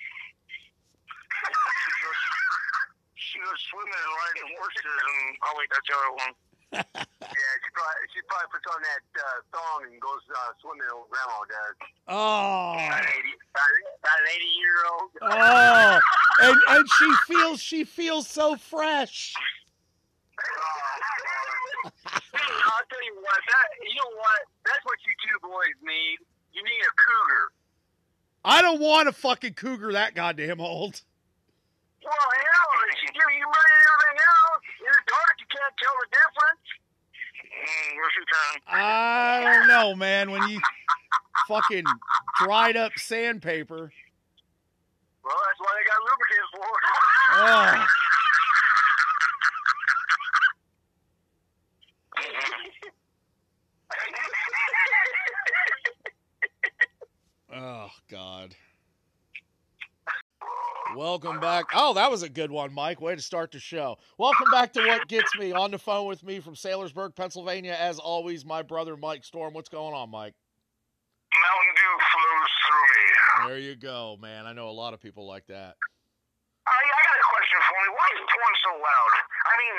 she 3.14 3.38
goes, 3.38 3.66
swimming 3.70 3.92
and 3.92 4.16
riding 4.16 4.56
horses, 4.56 4.85
and 4.85 5.37
oh 5.44 5.54
wait, 5.59 5.68
that's 5.70 5.87
the 5.88 5.94
other 5.94 6.12
one. 6.16 6.35
Yeah, 6.73 6.83
she 6.87 7.69
probably 7.75 8.07
she 8.15 8.21
probably 8.31 8.49
puts 8.55 8.67
on 8.71 8.81
that 8.83 9.03
uh, 9.19 9.39
thong 9.50 9.79
and 9.91 10.00
goes 10.00 10.23
uh, 10.31 10.53
swimming. 10.62 10.87
Old 10.95 11.11
grandma 11.11 11.43
does. 11.50 11.77
Oh, 12.07 12.79
About 12.79 13.03
an 13.03 13.11
eighty, 13.11 13.35
about 13.50 13.71
an- 13.75 13.91
about 13.99 14.19
an 14.23 14.29
eighty 14.35 14.53
year 14.55 14.79
old. 14.87 15.11
oh, 15.23 15.99
and 16.47 16.57
and 16.69 16.85
she 16.99 17.09
feels 17.27 17.61
she 17.61 17.83
feels 17.85 18.29
so 18.29 18.55
fresh. 18.57 19.35
I'll 21.85 22.87
tell 22.89 23.05
you 23.05 23.17
what. 23.21 23.41
That 23.47 23.67
you 23.83 23.95
know 23.99 24.12
what? 24.17 24.41
That's 24.65 24.85
what 24.85 24.99
you 25.07 25.12
two 25.27 25.39
boys 25.43 25.77
need. 25.83 26.19
You 26.53 26.62
need 26.62 26.83
a 26.87 26.93
cougar. 26.95 27.47
I 28.45 28.62
don't 28.62 28.81
want 28.81 29.09
a 29.09 29.12
fucking 29.12 29.55
cougar 29.55 29.93
that 29.93 30.15
goddamn 30.15 30.61
old. 30.61 31.03
Well, 32.00 32.17
hell, 32.17 32.73
she 32.97 33.07
give 33.12 33.29
you 33.37 33.45
money 33.45 33.75
and 33.77 33.87
everything 33.93 34.19
else. 34.25 34.65
In 34.81 34.89
the 34.89 35.05
dark, 35.05 35.35
you 35.37 35.49
can't 35.53 35.75
tell 35.77 35.97
the 36.00 36.09
difference. 36.09 36.60
Mm, 37.61 37.97
where's 37.97 38.14
your 38.17 38.25
turn? 38.25 38.61
I 38.67 39.40
don't 39.43 39.69
know, 39.69 39.95
man. 39.95 40.31
When 40.31 40.49
you 40.49 40.61
fucking 41.47 41.85
dried 42.43 42.76
up 42.76 42.93
sandpaper. 42.97 43.93
Well, 45.23 45.37
that's 45.47 45.61
why 45.61 45.73
they 45.76 45.85
got 45.87 46.00
lubricants 46.09 46.50
for. 46.57 46.67
Oh, 57.52 57.57
oh 57.57 57.90
God. 58.11 58.57
Welcome 60.97 61.38
back. 61.38 61.66
Oh, 61.75 61.94
that 61.94 62.11
was 62.11 62.23
a 62.23 62.28
good 62.28 62.50
one, 62.50 62.75
Mike. 62.75 63.00
Way 63.00 63.14
to 63.14 63.23
start 63.23 63.52
the 63.52 63.61
show. 63.61 63.97
Welcome 64.18 64.50
back 64.50 64.73
to 64.75 64.82
What 64.82 65.06
Gets 65.06 65.38
Me. 65.38 65.52
On 65.52 65.70
the 65.70 65.78
phone 65.78 66.06
with 66.06 66.25
me 66.25 66.40
from 66.40 66.56
Saylorsburg, 66.56 67.14
Pennsylvania, 67.14 67.76
as 67.78 67.99
always, 67.99 68.44
my 68.44 68.62
brother 68.62 68.97
Mike 68.97 69.23
Storm. 69.23 69.54
What's 69.54 69.68
going 69.68 69.94
on, 69.94 70.11
Mike? 70.11 70.35
Mountain 71.30 71.75
Dew 71.78 71.94
flows 72.11 72.52
through 72.66 72.87
me. 72.90 73.06
There 73.47 73.62
you 73.62 73.76
go, 73.78 74.18
man. 74.18 74.47
I 74.47 74.52
know 74.52 74.66
a 74.66 74.75
lot 74.75 74.90
of 74.90 74.99
people 74.99 75.30
like 75.30 75.47
that. 75.47 75.78
I, 75.78 76.75
I 76.75 77.00
got 77.06 77.16
a 77.23 77.26
question 77.38 77.59
for 77.70 77.78
me. 77.87 77.88
Why 77.94 78.06
is 78.11 78.20
porn 78.26 78.54
so 78.66 78.73
loud? 78.75 79.12
I 79.47 79.54
mean, 79.62 79.75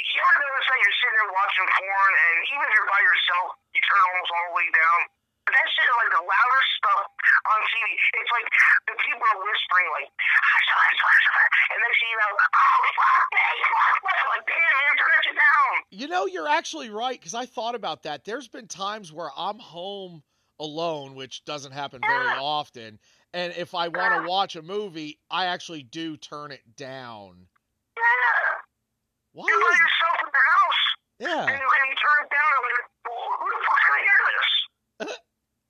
you 0.00 0.20
ever 0.24 0.38
notice 0.48 0.64
that 0.64 0.78
you're 0.80 0.96
sitting 0.96 1.16
there 1.20 1.28
watching 1.28 1.68
porn, 1.76 2.12
and 2.24 2.36
even 2.56 2.64
if 2.64 2.72
you're 2.72 2.88
by 2.88 3.02
yourself, 3.04 3.46
you 3.76 3.80
turn 3.84 4.00
almost 4.00 4.30
all 4.32 4.44
the 4.48 4.54
way 4.56 4.68
down? 4.72 5.00
That 5.48 5.66
shit 5.72 5.86
is 5.88 5.96
like 5.98 6.12
the 6.12 6.24
loudest 6.24 6.70
stuff 6.78 7.08
on 7.08 7.58
TV. 7.72 7.86
It's 8.20 8.32
like 8.32 8.48
the 8.88 8.96
people 9.02 9.24
are 9.24 9.40
whispering, 9.40 9.88
like, 9.96 10.08
and 10.08 11.78
then 11.80 11.92
you 11.98 12.16
know, 12.20 12.32
oh, 12.36 12.78
fuck 12.94 13.26
me, 13.32 13.48
fuck 13.68 13.98
me. 14.04 14.12
I'm 14.12 14.28
like, 14.28 14.44
damn, 14.46 14.74
man, 14.76 14.94
turn 14.98 15.20
it 15.24 15.36
down. 15.36 15.72
You 15.90 16.06
know, 16.08 16.24
you're 16.26 16.48
actually 16.48 16.90
right 16.90 17.18
because 17.18 17.34
I 17.34 17.46
thought 17.46 17.74
about 17.74 18.02
that. 18.04 18.24
There's 18.24 18.48
been 18.48 18.68
times 18.68 19.12
where 19.12 19.30
I'm 19.36 19.58
home 19.58 20.22
alone, 20.60 21.14
which 21.14 21.44
doesn't 21.44 21.72
happen 21.72 22.00
very 22.00 22.28
often. 22.38 22.98
And 23.32 23.52
if 23.56 23.74
I 23.74 23.88
want 23.88 24.22
to 24.24 24.28
watch 24.28 24.56
a 24.56 24.62
movie, 24.62 25.18
I 25.30 25.46
actually 25.46 25.82
do 25.82 26.16
turn 26.16 26.50
it 26.50 26.64
down. 26.76 27.46
Yeah. 27.96 28.02
Why 29.32 29.46
You're 29.48 29.60
by 29.60 29.76
yourself 29.76 30.18
in 30.24 30.30
the 30.32 30.44
house, 30.48 30.82
Yeah. 31.20 31.42
and, 31.42 31.60
and 31.60 31.86
you 31.88 31.96
turn 32.00 32.18
it 32.24 32.30
down, 32.32 32.50
and 32.56 32.62
like, 32.64 32.88
well, 33.04 33.38
who 33.38 33.46
the 33.52 33.60
fuck's 33.68 33.84
gonna 33.86 34.02
hear 34.02 34.20
this? 34.32 35.18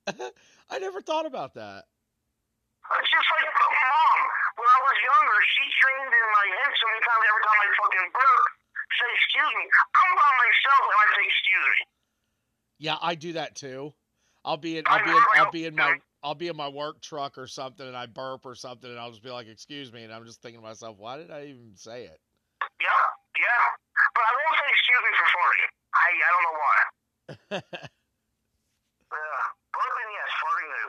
I 0.73 0.79
never 0.79 1.01
thought 1.01 1.25
about 1.25 1.53
that. 1.55 1.85
It's 1.85 3.11
just 3.13 3.27
like 3.29 3.45
mom. 3.45 4.19
When 4.57 4.65
I 4.67 4.79
was 4.81 4.97
younger, 4.97 5.37
she 5.55 5.63
trained 5.77 6.09
in 6.09 6.27
my 6.33 6.47
head 6.49 6.71
so 6.73 6.85
many 6.89 7.01
times 7.05 7.23
every 7.29 7.43
time 7.45 7.59
I 7.61 7.67
fucking 7.79 8.07
burp, 8.11 8.43
say 8.97 9.09
excuse 9.13 9.53
me. 9.55 9.65
I'm 9.69 10.13
by 10.17 10.31
myself 10.41 10.83
and 10.89 10.97
I 10.97 11.05
say 11.13 11.23
excuse 11.29 11.65
me. 11.69 11.79
Yeah, 12.79 12.97
I 12.99 13.13
do 13.15 13.33
that 13.33 13.55
too. 13.55 13.93
I'll 14.43 14.57
be 14.57 14.77
in 14.79 14.83
I'll 14.87 15.03
be 15.05 15.11
in 15.11 15.23
I'll 15.35 15.51
be 15.51 15.65
in 15.65 15.75
my 15.75 15.99
I'll 16.23 16.35
be 16.35 16.47
in 16.47 16.57
my 16.57 16.67
work 16.67 17.01
truck 17.01 17.37
or 17.37 17.47
something 17.47 17.85
and 17.85 17.95
I 17.95 18.07
burp 18.07 18.45
or 18.45 18.55
something 18.55 18.89
and 18.89 18.99
I'll 18.99 19.11
just 19.11 19.23
be 19.23 19.29
like, 19.29 19.47
excuse 19.47 19.93
me, 19.93 20.03
and 20.03 20.11
I'm 20.11 20.25
just 20.25 20.41
thinking 20.41 20.59
to 20.61 20.67
myself, 20.67 20.97
why 20.97 21.17
did 21.17 21.31
I 21.31 21.45
even 21.45 21.75
say 21.75 22.03
it? 22.09 22.19
Yeah, 22.81 23.03
yeah. 23.37 23.63
But 24.15 24.23
I 24.25 24.31
won't 24.33 24.57
say 24.57 24.67
excuse 24.73 25.01
me 25.05 25.11
for 25.15 25.27
farting. 25.37 25.71
I 25.93 26.07
I 26.17 26.29
don't 26.33 26.43
know 26.47 26.57
why. 26.59 27.89
Yeah. 29.09 29.41
Burping, 29.73 30.11
yes. 30.13 30.29
Farting, 30.37 30.69
no. 30.69 30.85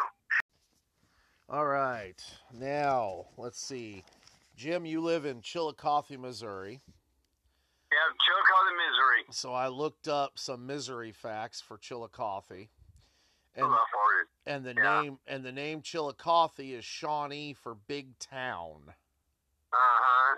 All 1.52 1.66
right. 1.66 2.22
Now, 2.52 3.26
let's 3.36 3.60
see. 3.60 4.04
Jim, 4.56 4.86
you 4.86 5.00
live 5.00 5.26
in 5.26 5.40
Chillicothe, 5.42 6.16
Missouri. 6.16 6.80
Yeah, 7.90 7.98
Chillicothe, 8.24 8.76
Missouri. 8.76 9.24
So 9.32 9.52
I 9.52 9.66
looked 9.66 10.06
up 10.06 10.38
some 10.38 10.64
misery 10.64 11.10
facts 11.10 11.60
for 11.60 11.76
Chillicothe. 11.76 12.68
And 13.56 13.66
Oh, 13.66 13.84
and 14.46 14.64
the 14.64 14.74
yeah. 14.76 15.02
name 15.02 15.18
and 15.26 15.44
the 15.44 15.50
name 15.50 15.82
Chillicothe 15.82 16.60
is 16.60 16.84
Shawnee 16.84 17.52
for 17.52 17.74
big 17.74 18.16
town. 18.20 18.82
Uh 19.72 19.76
huh. 19.76 20.36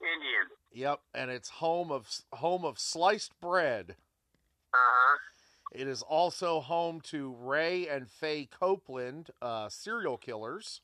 Indian. 0.00 0.46
Yep, 0.72 1.00
and 1.14 1.30
it's 1.32 1.48
home 1.48 1.90
of 1.90 2.08
home 2.32 2.64
of 2.64 2.78
sliced 2.78 3.38
bread. 3.40 3.96
Uh. 5.74 5.80
It 5.80 5.88
is 5.88 6.02
also 6.02 6.60
home 6.60 7.00
to 7.02 7.34
Ray 7.40 7.88
and 7.88 8.08
Faye 8.08 8.46
Copeland, 8.46 9.30
uh, 9.42 9.68
serial 9.68 10.16
killers. 10.16 10.80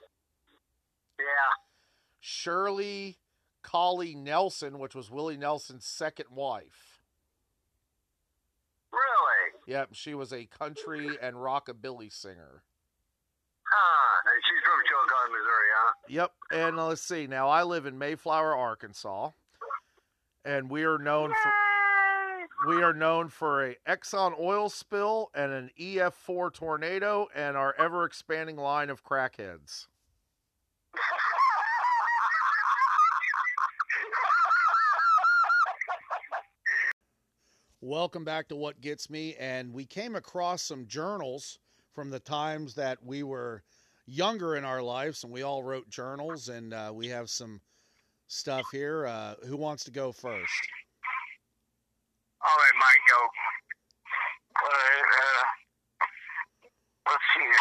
Yeah. 1.19 1.25
Shirley 2.21 3.19
Collie 3.63 4.15
Nelson, 4.15 4.79
which 4.79 4.95
was 4.95 5.11
Willie 5.11 5.37
Nelson's 5.37 5.85
second 5.85 6.27
wife. 6.31 7.03
Really? 8.93 9.73
Yep, 9.75 9.91
she 9.93 10.15
was 10.15 10.33
a 10.33 10.47
country 10.47 11.09
and 11.21 11.37
rockabilly 11.37 12.13
singer. 12.13 12.63
Huh. 13.63 14.31
And 14.33 14.43
she's 14.45 14.63
from 14.65 14.81
Chillicothe, 14.89 15.31
Missouri, 15.31 15.69
huh? 15.77 15.93
Yep, 16.09 16.33
and 16.53 16.77
let's 16.89 17.03
see. 17.03 17.27
Now 17.27 17.49
I 17.49 17.63
live 17.63 17.87
in 17.87 17.99
Mayflower, 17.99 18.55
Arkansas, 18.55 19.31
and 20.45 20.71
we 20.71 20.85
are 20.85 20.99
known 20.99 21.31
for 21.31 21.53
we 22.67 22.83
are 22.83 22.93
known 22.93 23.29
for 23.29 23.64
a 23.64 23.76
Exxon 23.88 24.38
oil 24.38 24.69
spill 24.69 25.31
and 25.35 25.52
an 25.52 25.71
EF4 25.81 26.52
tornado 26.52 27.26
and 27.35 27.57
our 27.57 27.75
ever 27.79 28.05
expanding 28.05 28.57
line 28.57 28.90
of 28.90 29.02
crackheads. 29.02 29.87
Welcome 37.81 38.25
back 38.25 38.49
to 38.49 38.57
What 38.57 38.83
Gets 38.83 39.09
Me. 39.09 39.35
And 39.40 39.73
we 39.73 39.87
came 39.87 40.14
across 40.14 40.62
some 40.62 40.87
journals 40.87 41.59
from 41.95 42.11
the 42.11 42.21
times 42.21 42.75
that 42.75 42.99
we 43.02 43.23
were 43.23 43.62
younger 44.07 44.57
in 44.57 44.64
our 44.64 44.83
lives, 44.83 45.25
and 45.25 45.33
we 45.33 45.43
all 45.43 45.62
wrote 45.62 45.88
journals. 45.88 46.50
And 46.50 46.75
uh, 46.75 46.90
we 46.93 47.09
have 47.09 47.31
some 47.31 47.62
stuff 48.26 48.67
here. 48.71 49.07
Uh, 49.07 49.37
who 49.47 49.57
wants 49.57 49.85
to 49.85 49.90
go 49.90 50.12
first? 50.12 50.52
All 52.41 52.57
right, 52.57 52.77
Mike. 52.81 53.09
All 53.21 53.29
right, 54.65 55.09
uh, 55.13 55.45
let's 57.13 57.27
see. 57.37 57.53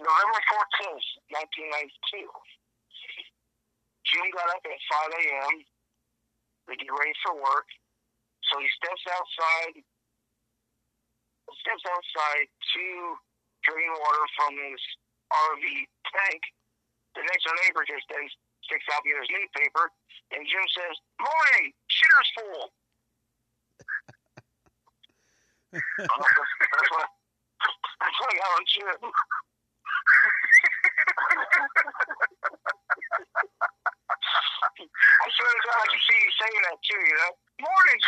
November 0.00 0.40
14th, 0.48 1.08
1992. 2.16 2.24
Jim 4.08 4.26
got 4.32 4.48
up 4.48 4.64
at 4.64 4.80
5 5.12 5.20
a.m. 5.28 5.54
to 5.60 6.72
get 6.72 6.88
ready 6.88 7.12
for 7.20 7.36
work. 7.36 7.68
So 8.48 8.56
he 8.56 8.68
steps 8.80 9.04
outside, 9.12 9.76
steps 11.52 11.84
outside 11.92 12.48
to 12.48 12.84
drain 13.60 13.92
water 13.92 14.24
from 14.40 14.56
his 14.56 14.80
RV 15.28 15.64
tank. 16.16 16.42
The 17.12 17.28
next 17.28 17.44
door 17.44 17.60
neighbor 17.60 17.84
just 17.84 18.08
then 18.08 18.24
sticks 18.64 18.88
out 18.88 19.04
the 19.04 19.12
newspaper, 19.12 19.92
and 20.32 20.48
Jim 20.48 20.64
says, 20.72 20.96
Morning, 21.20 21.76
shitter's 21.92 22.32
full. 22.40 22.72
I 25.72 25.78
swear 35.32 35.48
to 35.48 35.60
God, 35.64 35.78
I 35.80 35.86
can 35.88 36.00
see 36.08 36.18
you 36.18 36.30
saying 36.40 36.62
that 36.64 36.76
too, 36.82 37.00
you 37.00 37.16
know? 37.16 37.32
Morning, 37.60 37.98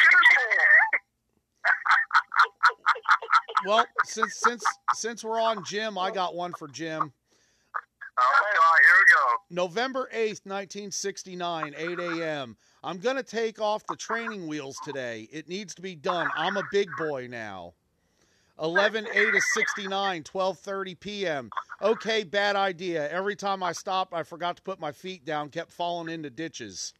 Well, 3.66 3.86
since 4.04 4.34
since 4.36 4.64
since 4.94 5.24
we're 5.24 5.40
on 5.40 5.64
Jim, 5.64 5.96
I 5.96 6.10
got 6.10 6.34
one 6.34 6.52
for 6.52 6.68
Jim. 6.68 7.12
God, 8.16 8.78
here 8.84 8.94
we 8.98 9.12
go. 9.12 9.64
November 9.64 10.08
8th, 10.12 10.46
1969, 10.46 11.74
8 11.76 12.00
a.m. 12.00 12.56
I'm 12.82 12.98
going 12.98 13.16
to 13.16 13.22
take 13.22 13.60
off 13.60 13.86
the 13.88 13.96
training 13.96 14.46
wheels 14.46 14.76
today. 14.84 15.28
It 15.32 15.48
needs 15.48 15.74
to 15.74 15.82
be 15.82 15.94
done. 15.94 16.28
I'm 16.36 16.56
a 16.56 16.62
big 16.70 16.88
boy 16.98 17.28
now. 17.30 17.74
11 18.60 19.08
8 19.12 19.32
to 19.32 19.40
69, 19.40 20.22
12:30 20.22 21.00
p.m. 21.00 21.50
Okay, 21.82 22.22
bad 22.22 22.54
idea. 22.54 23.10
Every 23.10 23.34
time 23.34 23.64
I 23.64 23.72
stopped, 23.72 24.14
I 24.14 24.22
forgot 24.22 24.56
to 24.56 24.62
put 24.62 24.78
my 24.78 24.92
feet 24.92 25.24
down, 25.24 25.48
kept 25.48 25.72
falling 25.72 26.08
into 26.08 26.30
ditches. 26.30 26.94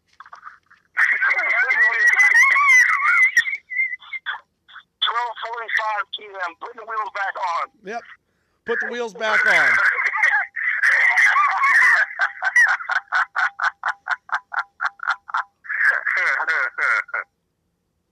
Twelve 5.01 5.37
forty-five 5.47 6.05
p.m. 6.19 6.55
Put 6.61 6.75
the 6.75 6.83
wheels 6.83 7.11
back 7.15 7.35
on. 7.37 7.71
Yep. 7.85 8.03
Put 8.65 8.81
the 8.81 8.89
wheels 8.89 9.15
back 9.15 9.47
on. 9.47 9.71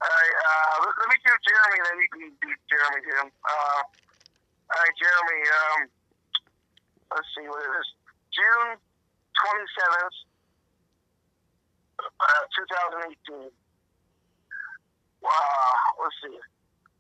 All 0.02 0.11
right, 0.11 0.35
uh, 0.35 0.82
let, 0.82 0.92
let 0.99 1.09
me 1.14 1.16
do 1.23 1.30
Jeremy, 1.30 1.78
then 1.78 1.97
you 2.02 2.09
can 2.11 2.26
do 2.42 2.50
Jeremy, 2.93 3.09
Jim. 3.09 3.33
Uh, 3.45 3.81
all 4.69 4.77
right, 4.77 4.97
Jeremy. 5.01 5.41
Um, 5.49 5.81
let's 7.13 7.29
see 7.33 7.49
what 7.49 7.65
it 7.65 7.73
is. 7.73 7.89
June 8.33 8.77
twenty 8.77 9.67
seventh, 9.81 10.17
uh, 12.01 12.43
two 12.53 12.67
thousand 12.69 13.01
eighteen. 13.09 13.51
Wow. 15.25 15.73
Let's 16.03 16.17
see. 16.21 16.37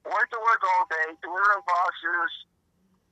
Went 0.06 0.28
to 0.32 0.40
work 0.40 0.62
all 0.64 0.84
day, 0.88 1.12
delivering 1.20 1.64
boxes 1.66 2.32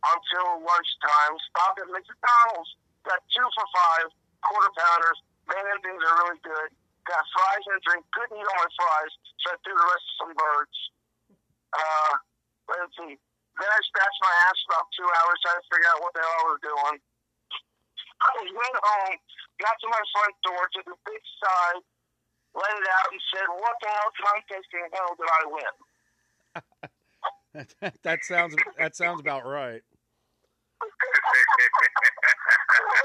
until 0.01 0.65
lunchtime. 0.65 1.35
Stopped 1.53 1.85
at 1.85 1.89
McDonald's. 1.91 2.71
Got 3.05 3.21
two 3.33 3.47
for 3.57 3.67
five 3.75 4.09
quarter 4.45 4.73
pounders. 4.73 5.19
Man, 5.49 5.77
things 5.83 6.01
are 6.05 6.17
really 6.25 6.41
good. 6.45 6.69
Got 7.09 7.25
fries 7.35 7.65
and 7.75 7.81
drink. 7.83 8.05
Couldn't 8.15 8.39
eat 8.39 8.47
all 8.47 8.61
my 8.61 8.71
fries, 8.71 9.13
so 9.41 9.47
I 9.51 9.57
threw 9.65 9.75
the 9.75 9.89
rest 9.89 10.05
of 10.05 10.15
some 10.21 10.33
birds. 10.37 10.77
Uh, 11.75 12.13
let's 12.71 12.95
see. 12.97 13.19
Then 13.59 13.69
I 13.69 13.81
scratched 13.83 14.21
my 14.23 14.35
ass 14.47 14.59
about 14.71 14.87
two 14.95 15.09
hours 15.11 15.39
trying 15.43 15.61
to 15.61 15.67
figure 15.69 15.91
out 15.91 16.01
what 16.01 16.13
the 16.15 16.23
hell 16.23 16.39
I 16.39 16.45
was 16.55 16.61
doing. 16.63 16.97
I 18.21 18.31
went 18.53 18.77
home, 18.79 19.17
got 19.59 19.77
to 19.81 19.89
my 19.89 20.03
front 20.13 20.37
door, 20.45 20.63
took 20.77 20.87
a 20.93 20.99
big 21.09 21.23
sigh, 21.41 21.81
let 22.55 22.73
it 22.77 22.87
out, 22.89 23.09
and 23.11 23.23
said, 23.33 23.49
"What 23.49 23.77
the 23.81 23.89
hell 23.89 24.13
contest 24.23 24.69
in 24.77 24.87
hell 24.93 25.13
did 25.17 25.31
I 25.31 25.43
win?" 25.51 25.75
that 28.05 28.25
sounds 28.25 28.55
that 28.79 28.95
sounds 28.97 29.21
about 29.21 29.45
right. 29.47 29.83
what 30.81 30.93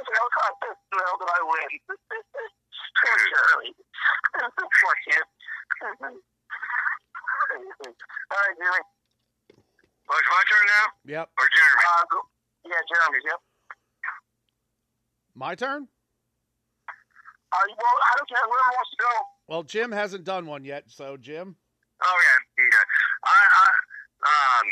the 0.05 0.13
hell 0.13 0.31
contest 0.35 0.79
in 0.93 0.99
hell 0.99 1.17
did 1.19 1.31
I 1.31 1.41
win? 1.43 1.69
Poor 1.89 3.17
Charlie. 3.33 3.75
Poor 4.35 4.95
kid. 5.07 5.25
All 5.91 6.11
right, 8.35 8.55
Jimmy. 8.59 8.83
Well, 10.05 10.17
it's 10.21 10.29
my 10.29 10.43
turn 10.45 10.65
now? 10.69 10.85
Yep. 11.17 11.25
Or 11.33 11.47
Jeremy? 11.49 11.83
Uh, 11.85 12.03
yeah, 12.69 12.81
Jeremy. 12.85 13.19
Yep. 13.25 13.39
My 15.33 15.53
turn? 15.55 15.87
Uh, 17.51 17.65
well, 17.73 17.97
I 18.05 18.11
don't 18.17 18.29
care. 18.29 18.45
Whoever 18.45 18.71
wants 18.77 18.91
to 18.93 18.99
go. 19.01 19.13
Well, 19.49 19.63
Jim 19.63 19.91
hasn't 19.91 20.23
done 20.23 20.45
one 20.45 20.63
yet, 20.65 20.85
so 20.87 21.17
Jim. 21.17 21.55
Oh, 22.03 22.17
yeah. 22.21 22.39
yeah. 22.69 22.85
I, 23.25 23.39
I, 23.49 23.67
um, 24.29 24.67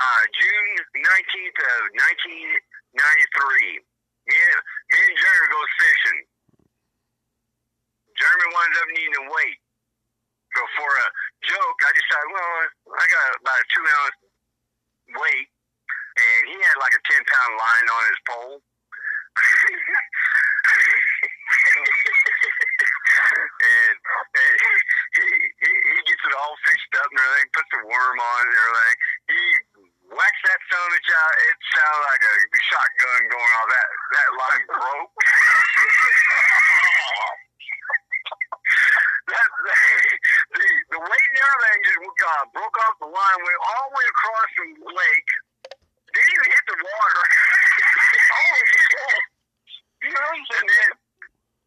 uh, 0.00 0.22
June 0.32 0.70
19th 0.96 1.58
of 1.60 1.80
1993. 2.24 3.84
Me 4.28 4.36
and, 4.36 4.60
me 4.92 4.98
and 5.00 5.16
Jeremy 5.16 5.48
goes 5.52 5.70
fishing. 5.76 6.20
Jeremy 8.16 8.48
winds 8.52 8.76
up 8.80 8.88
needing 8.96 9.16
to 9.16 9.24
wait. 9.28 9.58
So 10.56 10.60
for 10.76 10.90
a 10.90 11.06
joke, 11.46 11.78
I 11.84 11.90
decided, 11.94 12.28
well, 12.32 12.52
I 12.96 13.04
got 13.06 13.26
about 13.40 13.58
a 13.60 13.66
two 13.70 13.84
ounce 13.86 14.29
weight, 15.16 15.48
and 16.16 16.40
he 16.50 16.56
had 16.60 16.76
like 16.78 16.94
a 16.94 17.02
10 17.02 17.24
pound 17.24 17.52
line 17.58 17.86
on 17.90 18.02
his 18.10 18.20
pole. 18.26 18.56
and, 23.60 23.94
and 23.94 24.54
he, 25.14 25.26
he, 25.60 25.70
he 25.70 25.98
gets 26.06 26.24
it 26.24 26.34
all 26.34 26.54
fixed 26.66 26.94
up 26.98 27.08
and 27.10 27.20
everything, 27.20 27.50
puts 27.54 27.70
the 27.74 27.82
worm 27.86 28.18
on 28.18 28.42
and 28.46 28.54
everything. 28.54 28.96
He 29.30 29.40
whacks 30.14 30.42
that 30.46 30.60
son 30.70 30.82
of 30.82 30.90
a 30.90 30.98
bitch 30.98 31.10
out. 31.14 31.34
It 31.38 31.56
sounded 31.74 32.02
like 32.10 32.22
a 32.26 32.34
shotgun 32.70 33.22
going 33.30 33.52
off. 33.54 33.68
That, 33.70 33.88
that 34.10 34.30
line 34.34 34.64
broke. 34.66 35.14
that, 39.30 39.48
that, 39.50 39.80
the, 40.50 40.66
the 40.90 41.00
weight 41.00 41.30
and 41.30 41.40
everything 41.42 41.80
just 41.86 41.98
uh, 42.02 42.44
broke 42.54 42.76
off 42.86 42.94
the 42.98 43.10
line, 43.10 43.38
went 43.42 43.60
all 43.62 43.86
the 43.90 43.94
way 43.94 44.06
across 44.10 44.50
the 44.58 44.66
lake. 44.90 45.30
Didn't 46.10 46.32
even 46.34 46.48
hit 46.50 46.64
the 46.66 46.78
water. 46.82 47.22
oh, 48.34 48.58
shit. 48.66 49.22
You 50.00 50.10
know, 50.10 50.32
and 50.32 50.66
then, 50.66 50.90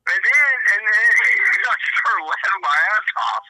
and 0.03 0.19
then, 0.19 0.51
and 0.67 0.81
then 0.83 1.63
I 1.63 1.75
started 1.79 2.27
laughing 2.27 2.59
my 2.59 2.75
ass 2.75 3.07
off. 3.23 3.45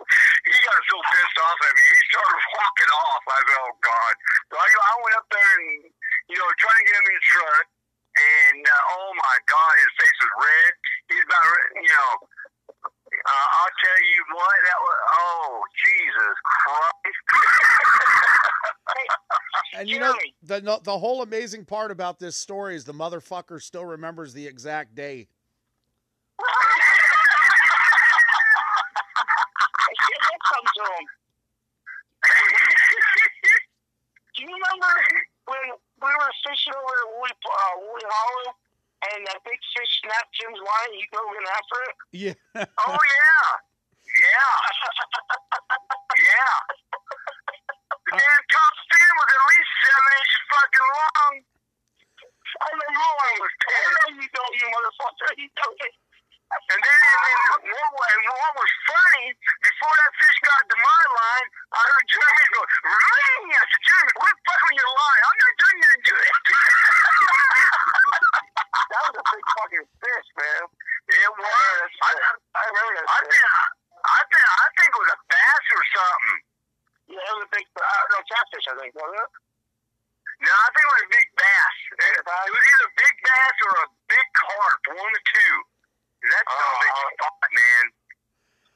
He 0.45 0.53
got 0.53 0.77
so 0.85 0.97
pissed 1.01 1.39
off 1.41 1.59
at 1.65 1.73
me. 1.73 1.81
He 1.81 2.01
started 2.13 2.37
walking 2.53 2.91
off. 2.93 3.23
I 3.25 3.39
said, 3.41 3.57
oh, 3.57 3.73
God. 3.81 4.13
So 4.51 4.55
I, 4.61 4.67
I 4.69 4.93
went 5.01 5.15
up 5.17 5.27
there 5.33 5.53
and, 5.57 5.89
you 6.29 6.37
know, 6.37 6.45
trying 6.61 6.77
to 6.77 6.85
get 6.85 6.93
him 6.93 7.07
in 7.09 7.15
the 7.17 7.25
truck. 7.25 7.65
And, 8.13 8.61
uh, 8.69 8.93
oh, 8.93 9.09
my 9.17 9.35
God, 9.49 9.73
his 9.81 9.91
face 9.97 10.17
was 10.21 10.22
red. 10.39 10.73
He's 11.09 11.23
about, 11.25 11.45
you 11.77 11.89
know, 11.89 12.11
uh, 13.13 13.47
I'll 13.59 13.75
tell 13.79 14.01
you 14.01 14.19
what, 14.33 14.57
that 14.63 14.79
was, 14.81 14.99
oh, 15.21 15.61
Jesus 15.81 16.35
Christ. 16.43 17.21
And 19.75 19.89
you 19.89 19.99
know 19.99 20.13
the 20.43 20.59
the 20.83 20.97
whole 20.97 21.21
amazing 21.23 21.65
part 21.65 21.89
about 21.89 22.19
this 22.19 22.35
story 22.35 22.75
is 22.75 22.85
the 22.85 22.93
motherfucker 22.93 23.61
still 23.61 23.85
remembers 23.85 24.33
the 24.33 24.45
exact 24.45 24.93
day. 24.93 25.27
What 26.37 26.47
come 30.53 30.65
to 30.75 30.83
him? 30.93 31.05
Do 34.33 34.41
you 34.41 34.49
remember 34.49 34.93
when 35.47 35.65
we 36.01 36.11
were 36.11 36.33
fishing 36.45 36.73
over 36.73 36.93
at 37.01 37.09
Woolly, 37.17 37.33
uh, 37.33 37.75
Woolly 37.81 38.07
Hollow 38.07 38.49
and 39.13 39.27
that 39.27 39.43
big 39.43 39.59
fish 39.75 39.93
line 40.51 40.89
and 40.91 40.99
you 40.99 41.07
dove 41.13 41.31
in 41.31 41.45
after 41.47 41.77
it? 41.87 41.95
Yeah. 42.11 42.35
Oh 42.83 42.99
yeah, 42.99 43.47
yeah, 44.03 44.55
yeah. 46.27 46.55
Uh, 47.89 47.95
the 48.03 48.19
damn 48.19 48.43
top 48.51 48.73
fin 48.91 49.11
was 49.15 49.29
at 49.31 49.43
least 49.47 49.71
seven 49.87 50.11
inches 50.19 50.43
fucking 50.51 50.87
long. 50.91 51.33
I 52.53 52.69
know 52.77 52.89
you 52.91 53.01
are. 53.01 53.33
I 53.33 53.87
know 53.97 54.09
you 54.19 54.27
don't, 54.29 54.53
you 54.59 54.65
motherfucker. 54.69 55.29
You 55.37 55.49
don't. 55.57 55.77
And 56.53 56.77
then, 56.77 56.99
and 57.01 57.65
then 57.65 57.89
what, 57.97 58.07
and 58.13 58.23
what 58.29 58.53
was 58.53 58.71
funny, 58.85 59.33
before 59.65 59.89
that 59.89 60.11
fish 60.21 60.37
got 60.45 60.61
to 60.61 60.77
my 60.77 61.01
line, 61.17 61.47
I 61.73 61.81
heard 61.81 62.05
Jeremy 62.13 62.45
go, 62.53 62.61
ring! 62.93 63.43
I 63.57 63.63
said, 63.73 63.81
Jeremy, 63.81 64.13
quit 64.13 64.37
fucking 64.37 64.77
your 64.77 64.91
line. 64.93 65.21
I'm 65.25 65.37
not 65.41 65.53
doing 65.57 65.77
nothing 65.81 66.03
to 66.03 66.13
it. 66.13 66.33
That 68.93 69.01
was 69.09 69.15
a 69.17 69.25
big 69.25 69.45
fucking 69.57 69.87
fish, 69.97 70.27
man. 70.37 70.63
it 71.09 71.31
was. 71.33 71.89
I, 72.05 72.11
I 72.13 72.61
remember 72.69 72.93
that 73.01 73.05
I, 73.09 73.19
think, 73.25 73.41
I, 74.05 74.21
think, 74.29 74.45
I 74.45 74.67
think 74.77 74.89
it 74.93 75.01
was 75.01 75.11
a 75.17 75.19
bass 75.33 75.65
or 75.73 75.83
something. 75.97 76.39
Yeah, 77.09 77.25
it 77.25 77.33
was 77.41 77.43
a 77.49 77.51
big, 77.57 77.65
uh, 77.73 78.03
no, 78.13 78.17
catfish, 78.29 78.65
I 78.69 78.73
think, 78.77 78.93
wasn't 78.93 79.17
it? 79.17 79.31
No, 80.45 80.51
I 80.53 80.67
think 80.77 80.85
it 80.85 80.93
was 80.93 81.03
a 81.09 81.11
big 81.13 81.27
bass. 81.41 81.77
It, 82.05 82.11
it 82.21 82.51
was 82.53 82.65
either 82.69 82.85
a 82.85 82.93
big 83.01 83.15
bass 83.25 83.55
or 83.65 83.73
a 83.81 83.87
big 84.13 84.27
carp, 84.37 84.81
one 84.93 85.13
the 85.13 85.23
two. 85.25 85.55
That 86.29 86.45
son 86.47 86.61
of 86.61 86.85
a 86.85 86.89
Oh. 86.93 87.09
fought, 87.19 87.51
man. 87.51 87.85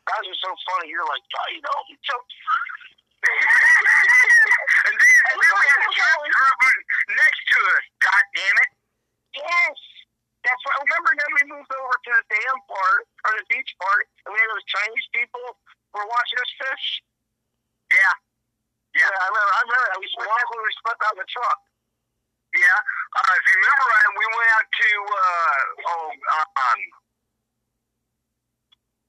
Guys 0.10 0.26
are 0.28 0.40
so 0.44 0.52
funny. 0.66 0.90
You're 0.92 1.06
like, 1.08 1.22
oh, 1.24 1.48
you 1.54 1.62
know, 1.62 1.78
you 1.94 1.98
choked. 2.08 2.34
and 3.28 4.96
then, 4.98 5.14
and 5.30 5.38
then 5.40 5.54
we 5.62 5.66
had 5.68 5.82
a 5.84 5.92
cat 5.98 6.18
group 6.26 6.84
next 7.16 7.42
to 7.54 7.58
us. 7.76 7.86
God 8.02 8.24
damn 8.36 8.58
it. 8.66 8.72
Yes. 9.38 9.78
That's 10.46 10.64
right. 10.64 10.80
Remember 10.80 11.12
then 11.12 11.32
we 11.36 11.44
moved 11.52 11.72
over 11.76 11.96
to 12.08 12.12
the 12.16 12.24
dam 12.32 12.58
part, 12.72 13.04
or 13.28 13.32
the 13.36 13.44
beach 13.52 13.72
part, 13.84 14.08
and 14.24 14.32
we 14.32 14.40
had 14.40 14.48
those 14.54 14.64
Chinese 14.70 15.08
people 15.12 15.44
who 15.92 15.96
were 16.00 16.08
watching 16.08 16.40
us 16.40 16.47
fish? 16.58 16.86
Yeah. 17.94 18.14
Yeah, 18.98 19.14
I 19.14 19.26
remember. 19.30 19.54
I 19.54 19.62
remember 19.62 19.88
that. 19.94 20.00
We 20.02 20.08
split 20.10 20.26
that 20.28 20.48
when 20.50 20.62
we 20.66 20.74
split 20.74 20.98
out 21.06 21.14
in 21.14 21.22
the 21.22 21.30
truck. 21.30 21.60
Yeah. 22.58 22.80
Uh, 23.14 23.34
if 23.38 23.44
you 23.46 23.56
remember 23.62 23.86
right, 23.94 24.10
we 24.18 24.26
went 24.34 24.52
out 24.58 24.68
to, 24.68 24.90
uh, 25.06 25.60
oh, 25.86 26.08
um, 26.10 26.80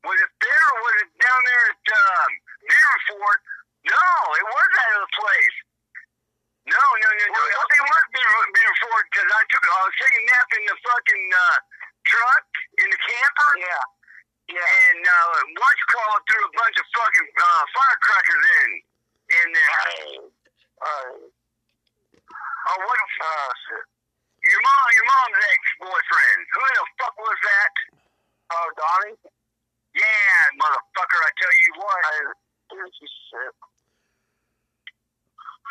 was 0.05 0.19
it 0.21 0.31
Fair 0.39 0.65
or 0.75 0.79
was 0.85 0.97
it 1.03 1.11
down 1.19 1.41
there 1.49 1.65
at 1.73 1.87
um, 1.89 2.31
Beaverfork? 2.69 3.41
No, 3.89 4.05
it 4.37 4.47
was 4.47 4.69
that 4.77 4.89
other 4.99 5.13
place. 5.17 5.57
No, 6.69 6.85
no, 6.85 7.09
no, 7.09 7.25
no. 7.33 7.41
Think 7.73 7.81
it 7.81 7.89
was 7.89 8.07
Beaver- 8.13 8.51
Beaverfork 8.53 9.05
because 9.09 9.31
I 9.33 9.43
took 9.49 9.65
I 9.65 9.81
was 9.89 9.97
taking 9.97 10.21
a 10.21 10.27
nap 10.29 10.49
in 10.53 10.63
the 10.69 10.77
fucking 10.85 11.27
uh, 11.33 11.59
truck 12.05 12.47
in 12.85 12.89
the 12.93 13.01
camper. 13.01 13.51
Yeah. 13.57 13.85
Yeah. 14.49 14.65
And 14.65 15.01
uh, 15.05 15.39
Watch 15.61 15.81
crawled 15.93 16.23
threw 16.29 16.41
a 16.45 16.53
bunch 16.57 16.77
of 16.81 16.87
fucking 16.97 17.29
uh, 17.37 17.63
firecrackers 17.77 18.45
in 18.65 18.71
in 19.45 19.47
there. 19.53 19.81
Uh, 20.81 21.13
Oh, 22.69 22.77
what? 22.85 23.01
oh, 23.01 23.49
shit. 23.65 23.85
Your 24.45 24.61
mom, 24.61 24.87
your 24.93 25.07
mom's 25.09 25.41
ex-boyfriend. 25.57 26.41
Who 26.53 26.61
the 26.61 26.85
fuck 27.01 27.15
was 27.17 27.39
that? 27.49 27.73
Oh, 28.53 28.69
Donnie? 28.77 29.17
Yeah, 29.97 30.37
motherfucker. 30.61 31.17
I 31.17 31.31
tell 31.41 31.55
you 31.57 31.71
what. 31.81 32.01
I, 32.05 32.13
here's 32.73 32.93
your 33.01 33.09
shit. 33.09 33.55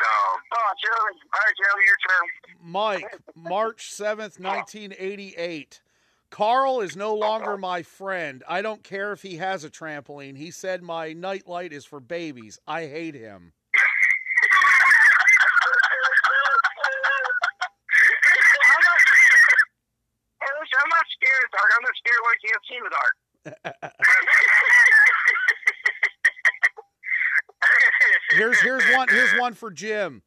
So, 0.02 0.10
Oh, 0.10 0.70
Jeremy. 0.82 1.20
All 1.22 1.38
right, 1.38 1.54
Jeremy, 1.54 1.84
your 1.86 2.00
turn. 2.02 2.26
Mike, 2.62 3.14
March 3.36 3.90
7th, 3.94 4.40
1988. 4.42 5.80
Carl 6.30 6.80
is 6.80 6.96
no 6.96 7.14
longer 7.26 7.56
my 7.56 7.82
friend. 7.82 8.42
I 8.48 8.62
don't 8.62 8.82
care 8.82 9.12
if 9.12 9.22
he 9.22 9.36
has 9.36 9.64
a 9.64 9.70
trampoline. 9.70 10.36
He 10.36 10.50
said 10.50 10.82
my 10.82 11.12
nightlight 11.12 11.72
is 11.72 11.84
for 11.84 12.00
babies. 12.00 12.58
I 12.66 12.86
hate 12.86 13.14
him. 13.14 13.52
I'm 18.64 18.82
not, 18.84 19.00
hey, 20.40 20.52
listen, 20.60 20.78
I'm 20.82 20.90
not 20.90 21.06
scared 21.14 21.44
of 21.44 21.50
dark. 21.52 21.70
I'm 21.76 21.84
not 21.84 21.96
scared 21.98 22.20
when 22.22 22.32
I 22.32 22.38
can't 22.44 22.62
see 22.68 22.76
in 22.76 22.84
the 22.84 22.90
dark. 22.90 23.14
Here's 28.32 28.60
here's 28.60 28.84
one 28.94 29.08
here's 29.08 29.32
one 29.38 29.54
for 29.54 29.70
Jim. 29.70 30.22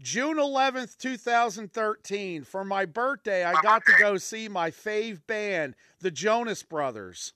June 0.00 0.36
11th, 0.36 0.98
2013. 0.98 2.44
For 2.44 2.64
my 2.64 2.84
birthday, 2.84 3.44
I 3.44 3.54
got 3.62 3.84
to 3.86 3.92
go 3.98 4.16
see 4.16 4.48
my 4.48 4.70
fave 4.70 5.26
band, 5.26 5.74
the 6.00 6.10
Jonas 6.10 6.62
Brothers. 6.62 7.32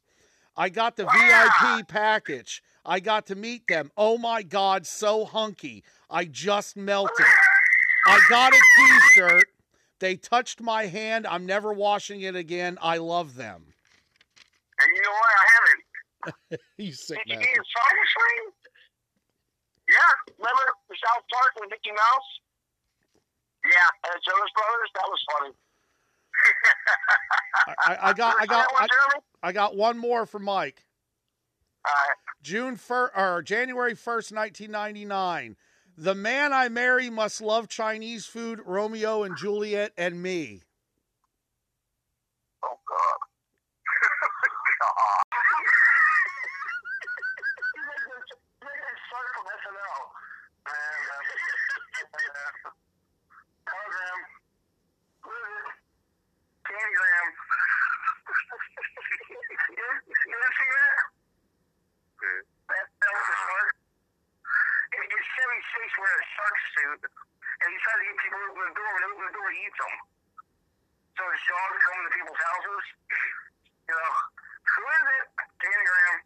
I 0.56 0.68
got 0.68 0.96
the 0.96 1.04
VIP 1.04 1.86
package. 1.86 2.62
I 2.84 2.98
got 3.00 3.26
to 3.26 3.36
meet 3.36 3.66
them. 3.68 3.92
Oh 3.96 4.18
my 4.18 4.42
God, 4.42 4.86
so 4.86 5.24
hunky. 5.24 5.84
I 6.10 6.24
just 6.24 6.76
melted. 6.76 7.26
I 8.06 8.20
got 8.28 8.52
a 8.52 8.56
t 8.56 9.00
shirt. 9.12 9.46
They 10.00 10.16
touched 10.16 10.60
my 10.60 10.86
hand. 10.86 11.26
I'm 11.26 11.46
never 11.46 11.72
washing 11.72 12.22
it 12.22 12.34
again. 12.34 12.78
I 12.82 12.98
love 12.98 13.36
them. 13.36 13.62
And 14.80 14.88
you 14.94 15.02
know 15.02 15.10
what? 15.10 15.32
I 15.38 15.46
haven't. 15.54 16.60
you 16.78 16.92
sick 16.92 17.18
Did 17.26 17.34
you 17.34 17.40
get 17.40 17.50
a 17.50 17.54
song 17.54 17.96
screen? 18.10 18.52
Yeah. 19.88 20.34
Remember 20.38 20.62
the 20.88 20.96
South 21.06 21.24
Park 21.30 21.52
with 21.60 21.70
Mickey 21.70 21.90
Mouse 21.90 22.30
Yeah. 23.68 23.90
and 24.04 24.12
the 24.16 24.20
Jonas 24.24 24.52
Brothers? 24.56 24.90
That 24.94 25.08
was 25.08 25.22
funny. 25.32 25.52
I, 27.86 28.10
I, 28.10 28.12
got 28.12 28.36
I 28.40 28.46
got 28.46 28.72
one, 28.72 28.88
I, 29.42 29.48
I 29.48 29.52
got 29.52 29.76
one 29.76 29.98
more 29.98 30.24
for 30.26 30.38
Mike. 30.38 30.84
All 31.84 31.92
right. 31.92 32.16
June 32.42 32.76
first 32.76 33.12
or 33.16 33.42
January 33.42 33.94
first, 33.94 34.32
nineteen 34.32 34.70
ninety 34.70 35.04
nine. 35.04 35.56
The 35.96 36.14
man 36.14 36.52
I 36.52 36.68
marry 36.68 37.10
must 37.10 37.40
love 37.40 37.68
Chinese 37.68 38.24
food, 38.24 38.60
Romeo 38.64 39.24
and 39.24 39.36
Juliet, 39.36 39.92
and 39.98 40.22
me. 40.22 40.62
Oh, 42.62 42.78
God. 42.86 43.18
Sorry 49.10 49.28
from 49.34 49.46
SNL. 49.58 49.98
And, 50.70 51.02
um, 51.10 51.26
uh, 52.14 52.70
Telegram. 53.66 54.18
Candygram. 56.68 57.26
you, 59.72 59.88
you 60.28 60.36
ever 60.36 60.52
seen 60.60 60.72
that? 60.78 60.94
That, 62.68 62.84
that 63.00 63.12
was 63.16 63.24
a 63.24 63.36
shark. 63.48 63.72
And 64.98 65.04
it's 65.08 65.28
Chevy 65.32 65.60
Chase 65.72 65.96
wearing 65.96 66.20
a 66.20 66.28
shark 66.36 66.56
suit, 66.76 67.00
and 67.08 67.68
he 67.72 67.78
tries 67.80 67.96
to 67.96 68.04
get 68.04 68.16
people 68.20 68.36
to 68.36 68.46
open 68.52 68.68
the 68.68 68.76
door, 68.76 68.92
and 68.92 69.00
they 69.00 69.08
open 69.08 69.24
the 69.24 69.36
door, 69.40 69.47
he 69.47 69.47
eats 69.58 69.78
them. 69.78 69.94
So 71.18 71.22
his 71.26 71.42
dogs 71.50 71.78
come 71.82 71.98
to 72.06 72.10
people's 72.14 72.38
houses. 72.38 72.84
You 73.88 73.94
know, 73.98 74.12
who 74.62 74.82
is 74.86 75.06
it? 75.18 75.26
Candygram. 75.58 76.16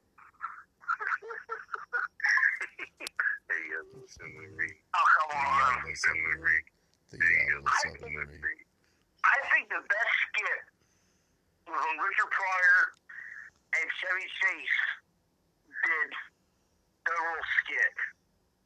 Oh, 4.93 5.07
come 5.17 5.31
on. 5.33 5.81
The 5.89 5.97
yellow 7.21 7.69
submarine. 7.81 8.65
I 9.23 9.37
think 9.53 9.69
the 9.69 9.81
best 9.81 10.13
skit 10.29 10.61
was 11.69 11.79
when 11.79 11.97
Richard 12.01 12.31
Pryor 12.33 12.81
and 13.81 13.87
Chevy 14.01 14.27
Chase 14.29 14.79
did 15.69 16.11
their 17.07 17.17
little 17.17 17.47
skit. 17.63 17.95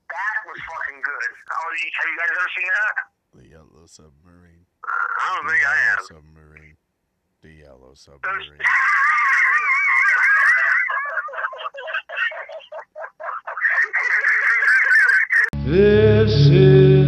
That 0.08 0.36
was 0.46 0.58
fucking 0.62 1.02
good. 1.02 1.30
Oh, 1.50 1.66
have 1.66 2.08
you 2.10 2.16
guys 2.18 2.30
ever 2.30 2.50
seen 2.54 2.70
that? 2.70 2.96
The 3.34 3.44
yellow 3.50 3.86
submarine. 3.86 4.15
I 5.36 5.38
don't 5.38 5.50
think 5.50 5.66
I 5.66 5.74
The 5.74 5.90
have. 5.90 6.00
submarine. 6.06 6.76
The 7.42 7.50
yellow 7.50 7.92
submarine. 7.94 8.58
This 15.66 16.30
is 16.48 17.05